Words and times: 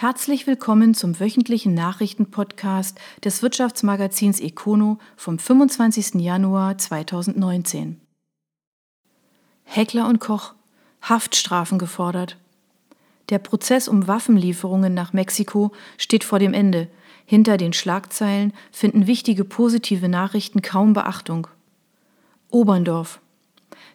Herzlich 0.00 0.46
willkommen 0.46 0.94
zum 0.94 1.20
wöchentlichen 1.20 1.74
Nachrichtenpodcast 1.74 2.98
des 3.22 3.42
Wirtschaftsmagazins 3.42 4.40
Econo 4.40 4.98
vom 5.14 5.38
25. 5.38 6.14
Januar 6.14 6.78
2019. 6.78 8.00
Heckler 9.64 10.08
und 10.08 10.18
Koch 10.18 10.54
Haftstrafen 11.02 11.78
gefordert. 11.78 12.38
Der 13.28 13.40
Prozess 13.40 13.88
um 13.88 14.08
Waffenlieferungen 14.08 14.94
nach 14.94 15.12
Mexiko 15.12 15.70
steht 15.98 16.24
vor 16.24 16.38
dem 16.38 16.54
Ende. 16.54 16.88
Hinter 17.26 17.58
den 17.58 17.74
Schlagzeilen 17.74 18.54
finden 18.72 19.06
wichtige 19.06 19.44
positive 19.44 20.08
Nachrichten 20.08 20.62
kaum 20.62 20.94
Beachtung. 20.94 21.46
Oberndorf 22.48 23.20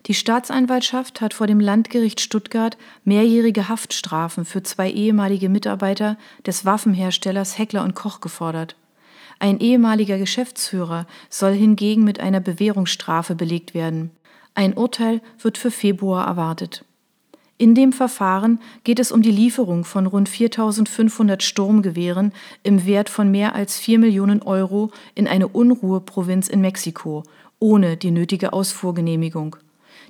die 0.07 0.13
Staatsanwaltschaft 0.13 1.21
hat 1.21 1.33
vor 1.33 1.47
dem 1.47 1.59
Landgericht 1.59 2.21
Stuttgart 2.21 2.77
mehrjährige 3.03 3.69
Haftstrafen 3.69 4.45
für 4.45 4.61
zwei 4.63 4.91
ehemalige 4.91 5.49
Mitarbeiter 5.49 6.17
des 6.45 6.65
Waffenherstellers 6.65 7.57
Heckler 7.57 7.83
und 7.83 7.95
Koch 7.95 8.21
gefordert. 8.21 8.75
Ein 9.39 9.59
ehemaliger 9.59 10.17
Geschäftsführer 10.17 11.07
soll 11.29 11.53
hingegen 11.53 12.03
mit 12.03 12.19
einer 12.19 12.39
Bewährungsstrafe 12.39 13.35
belegt 13.35 13.73
werden. 13.73 14.11
Ein 14.53 14.73
Urteil 14.73 15.21
wird 15.39 15.57
für 15.57 15.71
Februar 15.71 16.25
erwartet. 16.25 16.85
In 17.57 17.73
dem 17.73 17.93
Verfahren 17.93 18.59
geht 18.83 18.99
es 18.99 19.13
um 19.13 19.21
die 19.21 19.31
Lieferung 19.31 19.85
von 19.85 20.07
rund 20.07 20.27
4500 20.27 21.41
Sturmgewehren 21.41 22.33
im 22.63 22.85
Wert 22.85 23.09
von 23.09 23.31
mehr 23.31 23.55
als 23.55 23.77
4 23.77 23.99
Millionen 23.99 24.41
Euro 24.41 24.91
in 25.15 25.25
eine 25.25 25.47
Unruheprovinz 25.47 26.49
in 26.49 26.59
Mexiko, 26.59 27.23
ohne 27.59 27.95
die 27.95 28.11
nötige 28.11 28.51
Ausfuhrgenehmigung. 28.51 29.55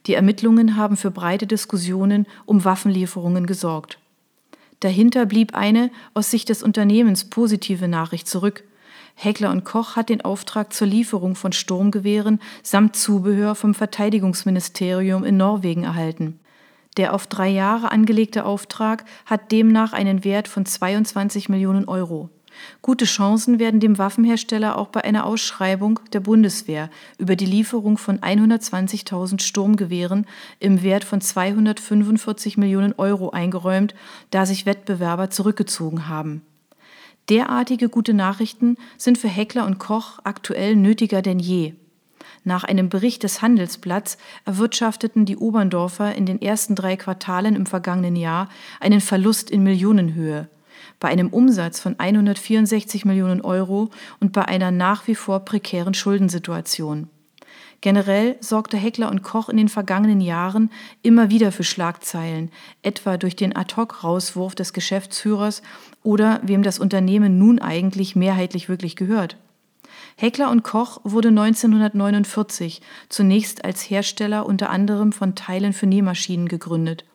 Die 0.08 0.14
Ermittlungen 0.14 0.76
haben 0.76 0.98
für 0.98 1.12
breite 1.12 1.48
Diskussionen 1.48 2.28
um 2.46 2.64
Waffenlieferungen 2.64 3.46
gesorgt. 3.46 4.00
Dahinter 4.82 5.26
blieb 5.26 5.56
eine 5.56 5.90
aus 6.14 6.30
Sicht 6.30 6.50
des 6.50 6.62
Unternehmens 6.62 7.26
positive 7.26 7.88
Nachricht 7.88 8.28
zurück. 8.28 8.64
Heckler 9.16 9.52
und 9.52 9.64
Koch 9.64 9.96
hat 9.96 10.10
den 10.10 10.22
Auftrag 10.22 10.74
zur 10.74 10.88
Lieferung 10.88 11.36
von 11.36 11.54
Sturmgewehren 11.54 12.42
samt 12.62 12.96
Zubehör 12.96 13.56
vom 13.56 13.74
Verteidigungsministerium 13.74 15.24
in 15.24 15.38
Norwegen 15.38 15.84
erhalten. 15.84 16.40
Der 16.98 17.14
auf 17.14 17.28
drei 17.28 17.50
Jahre 17.50 17.92
angelegte 17.92 18.46
Auftrag 18.46 19.06
hat 19.26 19.52
demnach 19.52 19.94
einen 19.94 20.24
Wert 20.24 20.48
von 20.48 20.66
22 20.66 21.50
Millionen 21.50 21.88
Euro. 21.88 22.30
Gute 22.82 23.06
Chancen 23.06 23.60
werden 23.60 23.80
dem 23.80 23.98
Waffenhersteller 23.98 24.78
auch 24.78 24.88
bei 24.90 25.04
einer 25.04 25.26
Ausschreibung 25.26 26.00
der 26.14 26.20
Bundeswehr 26.20 26.90
über 27.18 27.36
die 27.36 27.46
Lieferung 27.46 27.98
von 27.98 28.20
120.000 28.20 29.42
Sturmgewehren 29.42 30.26
im 30.60 30.84
Wert 30.84 31.04
von 31.04 31.22
245 31.22 32.58
Millionen 32.58 32.94
Euro 32.98 33.32
eingeräumt, 33.32 33.96
da 34.32 34.46
sich 34.46 34.66
Wettbewerber 34.66 35.30
zurückgezogen 35.30 36.08
haben. 36.08 36.42
Derartige 37.30 37.90
gute 37.90 38.14
Nachrichten 38.14 38.78
sind 38.98 39.18
für 39.18 39.28
Heckler 39.28 39.66
und 39.66 39.80
Koch 39.80 40.20
aktuell 40.24 40.76
nötiger 40.76 41.22
denn 41.22 41.40
je. 41.40 41.74
Nach 42.44 42.64
einem 42.64 42.90
Bericht 42.90 43.24
des 43.24 43.42
Handelsblatts 43.42 44.18
erwirtschafteten 44.46 45.26
die 45.26 45.38
Oberndorfer 45.38 46.14
in 46.14 46.28
den 46.28 46.40
ersten 46.40 46.76
drei 46.76 46.96
Quartalen 46.96 47.56
im 47.56 47.66
vergangenen 47.66 48.16
Jahr 48.16 48.50
einen 48.80 49.02
Verlust 49.02 49.50
in 49.50 49.64
Millionenhöhe 49.64 50.48
bei 51.00 51.10
einem 51.10 51.30
Umsatz 51.30 51.80
von 51.80 52.00
164 52.00 53.06
Millionen 53.06 53.42
Euro 53.42 53.90
und 54.20 54.32
bei 54.32 54.46
einer 54.46 54.72
nach 54.72 55.08
wie 55.08 55.16
vor 55.16 55.42
prekären 55.42 55.94
Schuldensituation. 55.94 57.10
Generell 57.82 58.38
sorgte 58.40 58.78
Heckler 58.78 59.12
und 59.12 59.22
Koch 59.22 59.50
in 59.50 59.58
den 59.58 59.70
vergangenen 59.70 60.22
Jahren 60.22 60.72
immer 61.04 61.30
wieder 61.30 61.52
für 61.52 61.64
Schlagzeilen, 61.64 62.50
etwa 62.82 63.18
durch 63.18 63.36
den 63.36 63.56
Ad-hoc-Rauswurf 63.56 64.56
des 64.56 64.74
Geschäftsführers 64.74 65.62
oder 66.02 66.40
wem 66.44 66.64
das 66.64 66.80
Unternehmen 66.80 67.38
nun 67.38 67.60
eigentlich 67.60 68.16
mehrheitlich 68.16 68.70
wirklich 68.70 68.96
gehört. 68.96 69.38
Heckler 70.18 70.50
und 70.50 70.64
Koch 70.64 71.02
wurde 71.04 71.28
1949 71.28 72.82
zunächst 73.10 73.66
als 73.66 73.90
Hersteller 73.90 74.46
unter 74.46 74.70
anderem 74.70 75.12
von 75.12 75.36
Teilen 75.36 75.74
für 75.74 75.88
Nähmaschinen 75.88 76.48
gegründet. 76.48 77.06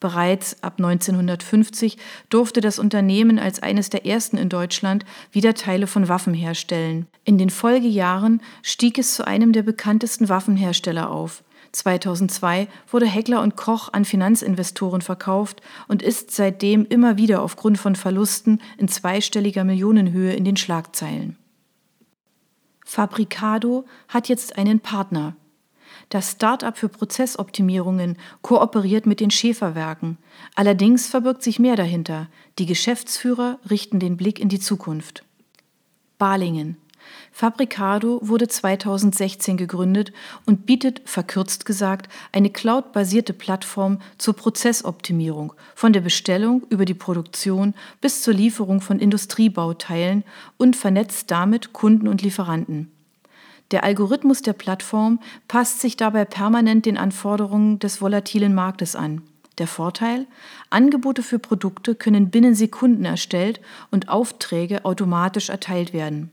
Bereits 0.00 0.62
ab 0.62 0.74
1950 0.78 1.98
durfte 2.28 2.60
das 2.60 2.78
Unternehmen 2.78 3.38
als 3.38 3.62
eines 3.62 3.90
der 3.90 4.06
ersten 4.06 4.36
in 4.36 4.48
Deutschland 4.48 5.04
wieder 5.32 5.54
Teile 5.54 5.86
von 5.86 6.08
Waffen 6.08 6.34
herstellen. 6.34 7.06
In 7.24 7.38
den 7.38 7.50
Folgejahren 7.50 8.42
stieg 8.62 8.98
es 8.98 9.14
zu 9.14 9.26
einem 9.26 9.52
der 9.52 9.62
bekanntesten 9.62 10.28
Waffenhersteller 10.28 11.10
auf. 11.10 11.42
2002 11.72 12.68
wurde 12.88 13.06
Heckler 13.06 13.42
und 13.42 13.56
Koch 13.56 13.92
an 13.92 14.04
Finanzinvestoren 14.04 15.00
verkauft 15.00 15.60
und 15.88 16.02
ist 16.02 16.30
seitdem 16.30 16.86
immer 16.86 17.16
wieder 17.16 17.42
aufgrund 17.42 17.78
von 17.78 17.96
Verlusten 17.96 18.60
in 18.78 18.88
zweistelliger 18.88 19.64
Millionenhöhe 19.64 20.34
in 20.34 20.44
den 20.44 20.56
Schlagzeilen. 20.56 21.36
Fabricado 22.84 23.86
hat 24.08 24.28
jetzt 24.28 24.56
einen 24.56 24.80
Partner. 24.80 25.34
Das 26.08 26.32
Start-up 26.32 26.78
für 26.78 26.88
Prozessoptimierungen 26.88 28.16
kooperiert 28.42 29.06
mit 29.06 29.20
den 29.20 29.30
Schäferwerken. 29.30 30.18
Allerdings 30.54 31.06
verbirgt 31.06 31.42
sich 31.42 31.58
mehr 31.58 31.76
dahinter. 31.76 32.28
Die 32.58 32.66
Geschäftsführer 32.66 33.58
richten 33.68 33.98
den 33.98 34.16
Blick 34.16 34.38
in 34.38 34.48
die 34.48 34.60
Zukunft. 34.60 35.24
Balingen. 36.18 36.76
Fabricado 37.32 38.20
wurde 38.22 38.48
2016 38.48 39.56
gegründet 39.56 40.12
und 40.46 40.66
bietet, 40.66 41.02
verkürzt 41.04 41.66
gesagt, 41.66 42.08
eine 42.32 42.50
cloud-basierte 42.50 43.32
Plattform 43.32 43.98
zur 44.18 44.34
Prozessoptimierung, 44.34 45.52
von 45.74 45.92
der 45.92 46.00
Bestellung 46.00 46.64
über 46.70 46.84
die 46.84 46.94
Produktion 46.94 47.74
bis 48.00 48.22
zur 48.22 48.34
Lieferung 48.34 48.80
von 48.80 49.00
Industriebauteilen 49.00 50.24
und 50.56 50.76
vernetzt 50.76 51.30
damit 51.30 51.72
Kunden 51.72 52.08
und 52.08 52.22
Lieferanten. 52.22 52.90
Der 53.70 53.84
Algorithmus 53.84 54.42
der 54.42 54.52
Plattform 54.52 55.20
passt 55.48 55.80
sich 55.80 55.96
dabei 55.96 56.24
permanent 56.24 56.86
den 56.86 56.98
Anforderungen 56.98 57.78
des 57.78 58.00
volatilen 58.00 58.54
Marktes 58.54 58.94
an. 58.94 59.22
Der 59.58 59.66
Vorteil? 59.66 60.26
Angebote 60.70 61.22
für 61.22 61.38
Produkte 61.38 61.94
können 61.94 62.30
binnen 62.30 62.54
Sekunden 62.54 63.04
erstellt 63.04 63.60
und 63.90 64.08
Aufträge 64.08 64.84
automatisch 64.84 65.48
erteilt 65.48 65.92
werden. 65.92 66.30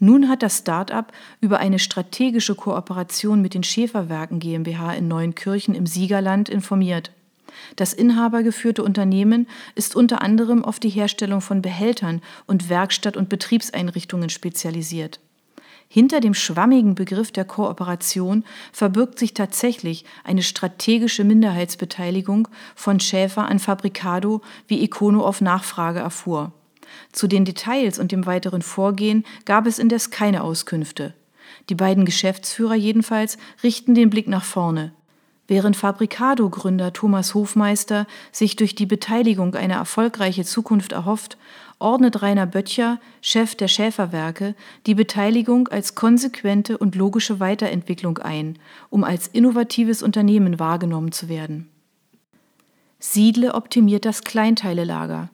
Nun 0.00 0.28
hat 0.28 0.42
das 0.42 0.58
Start-up 0.58 1.12
über 1.40 1.60
eine 1.60 1.78
strategische 1.78 2.56
Kooperation 2.56 3.40
mit 3.40 3.54
den 3.54 3.62
Schäferwerken 3.62 4.40
GmbH 4.40 4.94
in 4.94 5.06
Neuenkirchen 5.06 5.76
im 5.76 5.86
Siegerland 5.86 6.48
informiert. 6.48 7.12
Das 7.76 7.92
inhabergeführte 7.92 8.82
Unternehmen 8.82 9.46
ist 9.76 9.94
unter 9.94 10.20
anderem 10.20 10.64
auf 10.64 10.80
die 10.80 10.88
Herstellung 10.88 11.40
von 11.40 11.62
Behältern 11.62 12.20
und 12.46 12.68
Werkstatt- 12.68 13.16
und 13.16 13.28
Betriebseinrichtungen 13.28 14.30
spezialisiert. 14.30 15.20
Hinter 15.94 16.20
dem 16.20 16.32
schwammigen 16.32 16.94
Begriff 16.94 17.32
der 17.32 17.44
Kooperation 17.44 18.44
verbirgt 18.72 19.18
sich 19.18 19.34
tatsächlich 19.34 20.06
eine 20.24 20.42
strategische 20.42 21.22
Minderheitsbeteiligung 21.22 22.48
von 22.74 22.98
Schäfer 22.98 23.46
an 23.46 23.58
Fabricado, 23.58 24.40
wie 24.66 24.82
Econo 24.82 25.22
auf 25.22 25.42
Nachfrage 25.42 25.98
erfuhr. 25.98 26.52
Zu 27.12 27.26
den 27.26 27.44
Details 27.44 27.98
und 27.98 28.10
dem 28.10 28.24
weiteren 28.24 28.62
Vorgehen 28.62 29.26
gab 29.44 29.66
es 29.66 29.78
indes 29.78 30.08
keine 30.08 30.44
Auskünfte. 30.44 31.12
Die 31.68 31.74
beiden 31.74 32.06
Geschäftsführer 32.06 32.74
jedenfalls 32.74 33.36
richten 33.62 33.94
den 33.94 34.08
Blick 34.08 34.28
nach 34.28 34.44
vorne. 34.44 34.94
Während 35.46 35.76
Fabricado-Gründer 35.76 36.94
Thomas 36.94 37.34
Hofmeister 37.34 38.06
sich 38.30 38.56
durch 38.56 38.74
die 38.74 38.86
Beteiligung 38.86 39.54
eine 39.56 39.74
erfolgreiche 39.74 40.44
Zukunft 40.44 40.92
erhofft, 40.92 41.36
ordnet 41.82 42.22
Rainer 42.22 42.46
Böttcher, 42.46 42.98
Chef 43.20 43.54
der 43.54 43.68
Schäferwerke, 43.68 44.54
die 44.86 44.94
Beteiligung 44.94 45.68
als 45.68 45.94
konsequente 45.94 46.78
und 46.78 46.94
logische 46.94 47.40
Weiterentwicklung 47.40 48.18
ein, 48.18 48.58
um 48.88 49.04
als 49.04 49.26
innovatives 49.28 50.02
Unternehmen 50.02 50.58
wahrgenommen 50.58 51.12
zu 51.12 51.28
werden. 51.28 51.68
Siedle 52.98 53.54
optimiert 53.54 54.04
das 54.04 54.22
Kleinteilelager. 54.22 55.28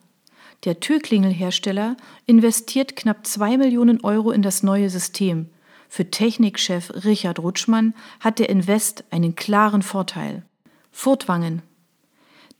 Der 0.65 0.79
Türklingelhersteller 0.79 1.95
investiert 2.25 2.95
knapp 2.95 3.25
zwei 3.25 3.57
Millionen 3.57 4.01
Euro 4.03 4.31
in 4.31 4.41
das 4.41 4.63
neue 4.63 4.89
System. 4.89 5.49
Für 5.87 6.11
Technikchef 6.11 6.91
Richard 7.05 7.39
Rutschmann 7.39 7.93
hat 8.19 8.39
der 8.39 8.49
Invest 8.49 9.03
einen 9.11 9.35
klaren 9.35 9.81
Vorteil. 9.81 10.43
Furtwangen 10.91 11.61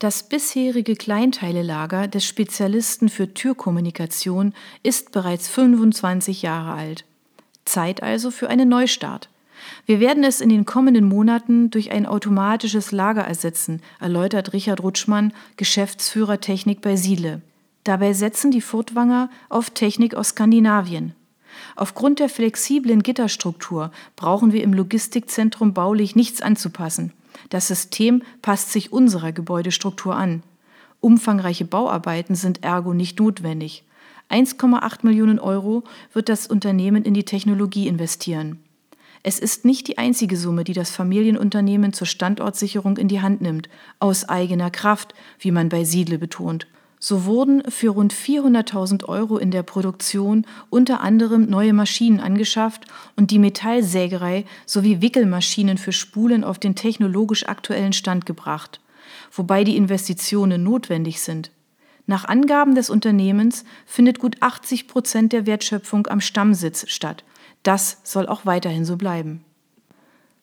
das 0.00 0.22
bisherige 0.22 0.96
Kleinteilelager 0.96 2.08
des 2.08 2.24
Spezialisten 2.24 3.10
für 3.10 3.34
Türkommunikation 3.34 4.54
ist 4.82 5.12
bereits 5.12 5.46
25 5.48 6.40
Jahre 6.40 6.72
alt. 6.72 7.04
Zeit 7.66 8.02
also 8.02 8.30
für 8.30 8.48
einen 8.48 8.70
Neustart. 8.70 9.28
Wir 9.84 10.00
werden 10.00 10.24
es 10.24 10.40
in 10.40 10.48
den 10.48 10.64
kommenden 10.64 11.04
Monaten 11.04 11.70
durch 11.70 11.90
ein 11.90 12.06
automatisches 12.06 12.92
Lager 12.92 13.20
ersetzen, 13.20 13.82
erläutert 14.00 14.54
Richard 14.54 14.82
Rutschmann, 14.82 15.34
Geschäftsführer 15.58 16.40
Technik 16.40 16.80
bei 16.80 16.96
Siedle. 16.96 17.42
Dabei 17.84 18.14
setzen 18.14 18.50
die 18.50 18.62
Furtwanger 18.62 19.28
auf 19.50 19.68
Technik 19.68 20.14
aus 20.14 20.30
Skandinavien. 20.30 21.14
Aufgrund 21.76 22.20
der 22.20 22.30
flexiblen 22.30 23.02
Gitterstruktur 23.02 23.90
brauchen 24.16 24.54
wir 24.54 24.62
im 24.62 24.72
Logistikzentrum 24.72 25.74
baulich 25.74 26.16
nichts 26.16 26.40
anzupassen. 26.40 27.12
Das 27.48 27.68
System 27.68 28.22
passt 28.42 28.72
sich 28.72 28.92
unserer 28.92 29.32
Gebäudestruktur 29.32 30.14
an. 30.14 30.42
Umfangreiche 31.00 31.64
Bauarbeiten 31.64 32.34
sind 32.34 32.62
ergo 32.62 32.92
nicht 32.92 33.18
notwendig. 33.18 33.84
1,8 34.30 34.98
Millionen 35.02 35.38
Euro 35.38 35.82
wird 36.12 36.28
das 36.28 36.46
Unternehmen 36.46 37.04
in 37.04 37.14
die 37.14 37.24
Technologie 37.24 37.88
investieren. 37.88 38.60
Es 39.22 39.38
ist 39.38 39.64
nicht 39.64 39.88
die 39.88 39.98
einzige 39.98 40.36
Summe, 40.36 40.64
die 40.64 40.72
das 40.72 40.90
Familienunternehmen 40.90 41.92
zur 41.92 42.06
Standortsicherung 42.06 42.96
in 42.96 43.08
die 43.08 43.20
Hand 43.20 43.42
nimmt, 43.42 43.68
aus 43.98 44.28
eigener 44.28 44.70
Kraft, 44.70 45.14
wie 45.38 45.50
man 45.50 45.68
bei 45.68 45.84
Siedle 45.84 46.18
betont. 46.18 46.66
So 47.02 47.24
wurden 47.24 47.62
für 47.70 47.88
rund 47.88 48.12
400.000 48.12 49.06
Euro 49.06 49.38
in 49.38 49.50
der 49.50 49.62
Produktion 49.62 50.46
unter 50.68 51.00
anderem 51.00 51.46
neue 51.46 51.72
Maschinen 51.72 52.20
angeschafft 52.20 52.84
und 53.16 53.30
die 53.30 53.38
Metallsägerei 53.38 54.44
sowie 54.66 55.00
Wickelmaschinen 55.00 55.78
für 55.78 55.92
Spulen 55.92 56.44
auf 56.44 56.58
den 56.58 56.74
technologisch 56.74 57.48
aktuellen 57.48 57.94
Stand 57.94 58.26
gebracht, 58.26 58.80
wobei 59.32 59.64
die 59.64 59.78
Investitionen 59.78 60.62
notwendig 60.62 61.22
sind. 61.22 61.50
Nach 62.06 62.26
Angaben 62.26 62.74
des 62.74 62.90
Unternehmens 62.90 63.64
findet 63.86 64.18
gut 64.18 64.36
80 64.40 64.86
Prozent 64.86 65.32
der 65.32 65.46
Wertschöpfung 65.46 66.06
am 66.06 66.20
Stammsitz 66.20 66.86
statt. 66.90 67.24
Das 67.62 67.98
soll 68.04 68.26
auch 68.26 68.44
weiterhin 68.44 68.84
so 68.84 68.96
bleiben. 68.96 69.42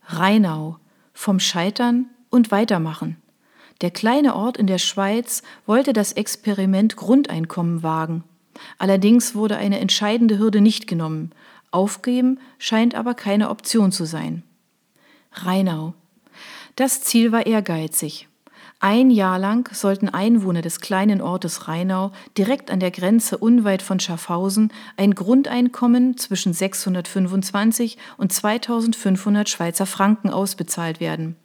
Rheinau. 0.06 0.78
Vom 1.14 1.40
Scheitern 1.40 2.06
und 2.30 2.52
Weitermachen. 2.52 3.18
Der 3.82 3.92
kleine 3.92 4.36
Ort 4.36 4.58
in 4.58 4.68
der 4.68 4.80
Schweiz 4.80 5.44
wollte 5.66 5.94
das 5.94 6.14
Experiment 6.14 6.96
Grundeinkommen 6.96 7.84
wagen. 7.84 8.24
Allerdings 8.80 9.36
wurde 9.36 9.58
eine 9.58 9.80
entscheidende 9.80 10.40
Hürde 10.40 10.62
nicht 10.62 10.88
genommen. 10.88 11.32
Aufgeben 11.70 12.40
scheint 12.58 12.96
aber 12.96 13.14
keine 13.14 13.50
Option 13.50 13.92
zu 13.92 14.06
sein. 14.06 14.42
Rheinau. 15.32 15.94
Das 16.76 17.02
Ziel 17.02 17.32
war 17.32 17.46
ehrgeizig. 17.46 18.28
Ein 18.80 19.10
Jahr 19.10 19.40
lang 19.40 19.74
sollten 19.74 20.10
Einwohner 20.10 20.62
des 20.62 20.80
kleinen 20.82 21.20
Ortes 21.22 21.68
Rheinau 21.68 22.12
direkt 22.38 22.70
an 22.70 22.80
der 22.80 22.92
Grenze 22.92 23.38
unweit 23.38 23.82
von 23.82 24.00
Schaffhausen 24.00 24.72
ein 24.98 25.16
Grundeinkommen 25.16 26.18
zwischen 26.18 26.54
625 26.54 27.98
und 28.18 28.32
2500 28.32 29.50
Schweizer 29.50 29.88
Franken 29.88 30.30
ausbezahlt 30.30 31.00
werden 31.00 31.36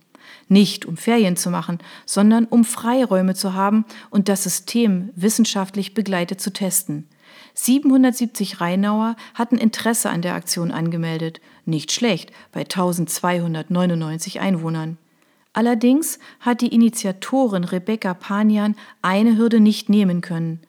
nicht 0.48 0.86
um 0.86 0.96
Ferien 0.96 1.36
zu 1.36 1.50
machen, 1.50 1.78
sondern 2.06 2.44
um 2.44 2.64
Freiräume 2.64 3.34
zu 3.34 3.54
haben 3.54 3.84
und 4.10 4.28
das 4.28 4.42
System 4.42 5.10
wissenschaftlich 5.14 5.94
begleitet 5.94 6.40
zu 6.40 6.52
testen. 6.52 7.08
770 7.54 8.60
Rheinauer 8.60 9.16
hatten 9.34 9.58
Interesse 9.58 10.10
an 10.10 10.22
der 10.22 10.34
Aktion 10.34 10.70
angemeldet, 10.70 11.40
nicht 11.64 11.92
schlecht 11.92 12.32
bei 12.50 12.60
1299 12.60 14.40
Einwohnern. 14.40 14.98
Allerdings 15.52 16.18
hat 16.40 16.62
die 16.62 16.74
Initiatorin 16.74 17.64
Rebecca 17.64 18.14
Panian 18.14 18.74
eine 19.02 19.36
Hürde 19.36 19.60
nicht 19.60 19.90
nehmen 19.90 20.22
können. 20.22 20.60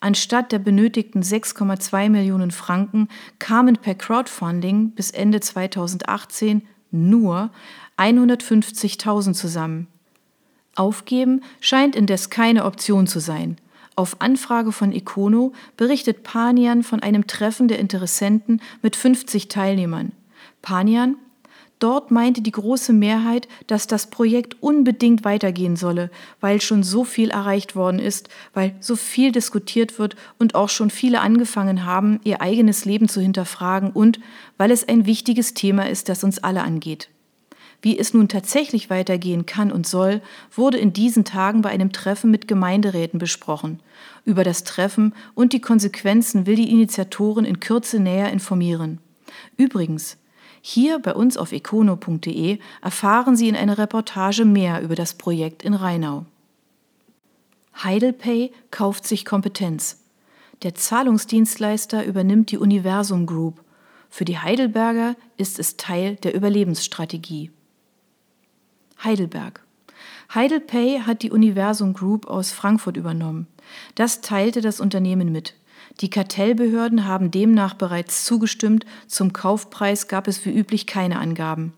Anstatt 0.00 0.50
der 0.52 0.58
benötigten 0.58 1.22
6,2 1.22 2.08
Millionen 2.08 2.50
Franken 2.50 3.08
kamen 3.38 3.76
per 3.76 3.94
Crowdfunding 3.94 4.92
bis 4.92 5.10
Ende 5.10 5.40
2018 5.40 6.62
nur 6.90 7.50
150.000 8.00 9.34
zusammen. 9.34 9.86
Aufgeben 10.74 11.42
scheint 11.60 11.94
indes 11.94 12.30
keine 12.30 12.64
Option 12.64 13.06
zu 13.06 13.20
sein. 13.20 13.56
Auf 13.96 14.20
Anfrage 14.20 14.72
von 14.72 14.92
Econo 14.92 15.52
berichtet 15.76 16.22
Panian 16.22 16.82
von 16.82 17.02
einem 17.02 17.26
Treffen 17.26 17.68
der 17.68 17.78
Interessenten 17.78 18.62
mit 18.80 18.96
50 18.96 19.48
Teilnehmern. 19.48 20.12
Panian, 20.62 21.16
dort 21.80 22.10
meinte 22.10 22.40
die 22.40 22.52
große 22.52 22.94
Mehrheit, 22.94 23.46
dass 23.66 23.86
das 23.86 24.08
Projekt 24.08 24.62
unbedingt 24.62 25.24
weitergehen 25.26 25.76
solle, 25.76 26.10
weil 26.40 26.62
schon 26.62 26.82
so 26.82 27.04
viel 27.04 27.30
erreicht 27.30 27.76
worden 27.76 27.98
ist, 27.98 28.30
weil 28.54 28.74
so 28.80 28.96
viel 28.96 29.32
diskutiert 29.32 29.98
wird 29.98 30.16
und 30.38 30.54
auch 30.54 30.70
schon 30.70 30.88
viele 30.88 31.20
angefangen 31.20 31.84
haben, 31.84 32.20
ihr 32.24 32.40
eigenes 32.40 32.86
Leben 32.86 33.08
zu 33.08 33.20
hinterfragen 33.20 33.90
und 33.90 34.20
weil 34.56 34.70
es 34.70 34.88
ein 34.88 35.04
wichtiges 35.04 35.52
Thema 35.52 35.90
ist, 35.90 36.08
das 36.08 36.24
uns 36.24 36.38
alle 36.38 36.62
angeht. 36.62 37.10
Wie 37.82 37.98
es 37.98 38.12
nun 38.12 38.28
tatsächlich 38.28 38.90
weitergehen 38.90 39.46
kann 39.46 39.72
und 39.72 39.86
soll, 39.86 40.20
wurde 40.54 40.78
in 40.78 40.92
diesen 40.92 41.24
Tagen 41.24 41.62
bei 41.62 41.70
einem 41.70 41.92
Treffen 41.92 42.30
mit 42.30 42.46
Gemeinderäten 42.46 43.18
besprochen. 43.18 43.80
Über 44.24 44.44
das 44.44 44.64
Treffen 44.64 45.14
und 45.34 45.52
die 45.52 45.60
Konsequenzen 45.60 46.46
will 46.46 46.56
die 46.56 46.70
Initiatorin 46.70 47.46
in 47.46 47.60
Kürze 47.60 47.98
näher 47.98 48.30
informieren. 48.32 48.98
Übrigens, 49.56 50.18
hier 50.60 50.98
bei 50.98 51.14
uns 51.14 51.38
auf 51.38 51.52
econo.de 51.52 52.58
erfahren 52.82 53.36
Sie 53.36 53.48
in 53.48 53.56
einer 53.56 53.78
Reportage 53.78 54.44
mehr 54.44 54.82
über 54.82 54.94
das 54.94 55.14
Projekt 55.14 55.62
in 55.62 55.72
Rheinau. 55.72 56.26
Heidelpay 57.82 58.52
kauft 58.70 59.06
sich 59.06 59.24
Kompetenz. 59.24 60.00
Der 60.62 60.74
Zahlungsdienstleister 60.74 62.04
übernimmt 62.04 62.50
die 62.50 62.58
Universum 62.58 63.24
Group. 63.24 63.64
Für 64.10 64.26
die 64.26 64.38
Heidelberger 64.38 65.16
ist 65.38 65.58
es 65.58 65.78
Teil 65.78 66.16
der 66.16 66.34
Überlebensstrategie. 66.34 67.50
Heidelberg. 69.02 69.60
Heidelpay 70.34 71.00
hat 71.00 71.22
die 71.22 71.30
Universum 71.30 71.92
Group 71.92 72.26
aus 72.26 72.52
Frankfurt 72.52 72.96
übernommen. 72.96 73.46
Das 73.94 74.20
teilte 74.20 74.60
das 74.60 74.80
Unternehmen 74.80 75.32
mit. 75.32 75.54
Die 76.00 76.10
Kartellbehörden 76.10 77.06
haben 77.06 77.30
demnach 77.30 77.74
bereits 77.74 78.24
zugestimmt, 78.24 78.86
zum 79.06 79.32
Kaufpreis 79.32 80.08
gab 80.08 80.28
es 80.28 80.44
wie 80.44 80.50
üblich 80.50 80.86
keine 80.86 81.18
Angaben. 81.18 81.72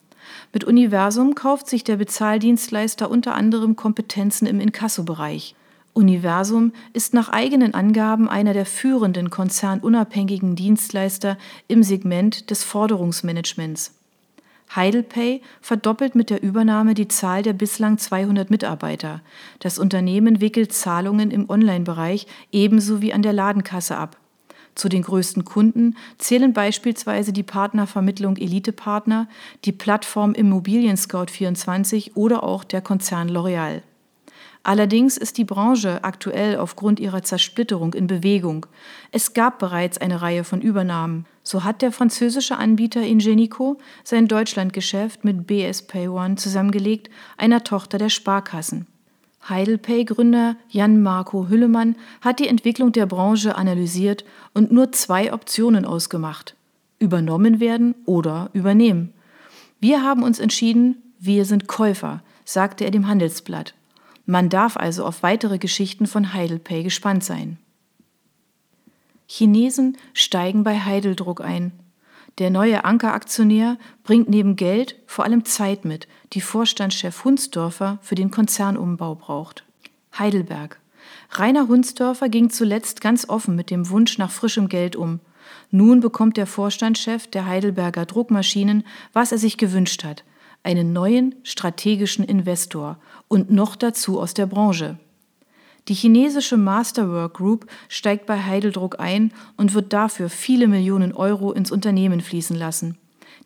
Mit 0.53 0.65
Universum 0.65 1.35
kauft 1.35 1.69
sich 1.69 1.83
der 1.83 1.97
Bezahldienstleister 1.97 3.11
unter 3.11 3.35
anderem 3.35 3.75
Kompetenzen 3.75 4.47
im 4.47 4.61
Inkassobereich. 4.61 5.55
Universum 5.95 6.73
ist 6.93 7.13
nach 7.13 7.29
eigenen 7.29 7.75
Angaben 7.75 8.29
einer 8.29 8.55
der 8.55 8.67
führenden 8.67 9.31
konzernunabhängigen 9.31 10.57
Dienstleister 10.57 11.37
im 11.69 11.83
Segment 11.83 12.51
des 12.51 12.65
Forderungsmanagements. 12.65 13.95
Heidelpay 14.75 15.43
verdoppelt 15.61 16.15
mit 16.15 16.31
der 16.31 16.43
Übernahme 16.43 16.95
die 16.95 17.09
Zahl 17.09 17.43
der 17.43 17.53
bislang 17.53 17.99
200 17.99 18.51
Mitarbeiter. 18.51 19.21
Das 19.59 19.79
Unternehmen 19.79 20.41
wickelt 20.41 20.73
Zahlungen 20.73 21.31
im 21.31 21.49
Online-Bereich 21.49 22.27
ebenso 22.51 23.03
wie 23.03 23.13
an 23.13 23.23
der 23.23 23.33
Ladenkasse 23.33 23.97
ab. 23.97 24.17
Zu 24.75 24.89
den 24.89 25.03
größten 25.03 25.45
Kunden 25.45 25.97
zählen 26.17 26.53
beispielsweise 26.53 27.33
die 27.33 27.43
Partnervermittlung 27.43 28.37
Elite 28.37 28.73
Partner, 28.73 29.29
die 29.65 29.73
Plattform 29.73 30.33
Immobilien 30.33 30.97
Scout 30.97 31.27
24 31.31 32.17
oder 32.17 32.43
auch 32.43 32.65
der 32.65 32.81
Konzern 32.81 33.29
L'Oreal. 33.29 33.83
Allerdings 34.65 35.17
ist 35.17 35.39
die 35.39 35.45
Branche 35.45 36.05
aktuell 36.05 36.57
aufgrund 36.57 37.01
ihrer 37.01 37.23
Zersplitterung 37.23 37.95
in 37.95 38.07
Bewegung. 38.07 38.67
Es 39.11 39.35
gab 39.35 39.59
bereits 39.59 39.99
eine 39.99 40.23
Reihe 40.23 40.45
von 40.45 40.61
Übernahmen. 40.61 41.27
So 41.43 41.65
hat 41.65 41.83
der 41.83 41.91
französische 41.91 42.57
Anbieter 42.57 43.03
Ingenico 43.03 43.79
sein 44.05 44.29
Deutschlandgeschäft 44.29 45.25
mit 45.25 45.49
BS 45.49 45.83
Pay 45.83 46.09
One 46.09 46.37
zusammengelegt, 46.37 47.11
einer 47.37 47.65
Tochter 47.65 47.99
der 47.99 48.09
Sparkassen. 48.09 48.87
Heidelpay-Gründer 49.49 50.57
Jan-Marco 50.69 51.49
Hüllemann 51.49 51.97
hat 52.21 52.39
die 52.39 52.47
Entwicklung 52.47 52.93
der 52.93 53.07
Branche 53.07 53.57
analysiert 53.57 54.25
und 54.55 54.71
nur 54.71 54.93
zwei 54.93 55.33
Optionen 55.33 55.85
ausgemacht. 55.85 56.55
Übernommen 57.01 57.59
werden 57.59 57.97
oder 58.07 58.51
übernehmen. 58.53 59.13
Wir 59.81 60.05
haben 60.05 60.23
uns 60.23 60.39
entschieden, 60.39 61.03
wir 61.19 61.45
sind 61.45 61.67
Käufer, 61.67 62.23
sagte 62.45 62.85
er 62.85 62.93
dem 62.93 63.09
Handelsblatt. 63.09 63.75
Man 64.27 64.49
darf 64.49 64.77
also 64.77 65.05
auf 65.05 65.23
weitere 65.23 65.59
Geschichten 65.59 66.07
von 66.07 66.33
Heidelpay 66.33 66.83
gespannt 66.83 67.25
sein. 67.25 67.59
Chinesen 69.27 69.97
steigen 70.13 70.63
bei 70.63 70.79
Heideldruck 70.79 71.41
ein. 71.41 71.73
Der 72.39 72.51
neue 72.51 72.85
Ankeraktionär 72.85 73.79
bringt 74.05 74.29
neben 74.29 74.57
Geld 74.57 74.97
vor 75.07 75.25
allem 75.25 75.45
Zeit 75.45 75.85
mit, 75.85 76.09
die 76.33 76.41
Vorstandschef 76.41 77.25
Hunsdorfer 77.25 77.99
für 78.03 78.15
den 78.15 78.31
Konzernumbau 78.31 79.15
braucht. 79.15 79.65
Heidelberg. 80.19 80.79
Rainer 81.31 81.69
Hunsdorfer 81.69 82.29
ging 82.29 82.51
zuletzt 82.51 83.01
ganz 83.01 83.29
offen 83.29 83.57
mit 83.57 83.71
dem 83.71 83.89
Wunsch 83.89 84.19
nach 84.19 84.31
frischem 84.31 84.69
Geld 84.69 84.97
um. 84.97 85.21
Nun 85.71 86.01
bekommt 86.01 86.37
der 86.37 86.47
Vorstandschef 86.47 87.27
der 87.27 87.47
Heidelberger 87.47 88.07
Druckmaschinen, 88.07 88.85
was 89.13 89.33
er 89.33 89.39
sich 89.39 89.57
gewünscht 89.57 90.05
hat, 90.05 90.25
einen 90.63 90.93
neuen 90.93 91.35
strategischen 91.43 92.25
Investor 92.25 92.99
und 93.29 93.51
noch 93.51 93.77
dazu 93.77 94.21
aus 94.21 94.35
der 94.35 94.47
Branche. 94.47 94.99
Die 95.89 95.95
chinesische 95.95 96.57
Masterwork 96.57 97.35
Group 97.35 97.67
steigt 97.89 98.27
bei 98.27 98.41
Heideldruck 98.41 99.01
ein 99.01 99.33
und 99.57 99.75
wird 99.75 99.93
dafür 99.93 100.29
viele 100.31 100.69
Millionen 100.69 101.13
Euro 101.13 101.53
ins 101.53 101.73
Unternehmen 101.73 102.21
fließen 102.21 102.57
lassen. 102.57 102.97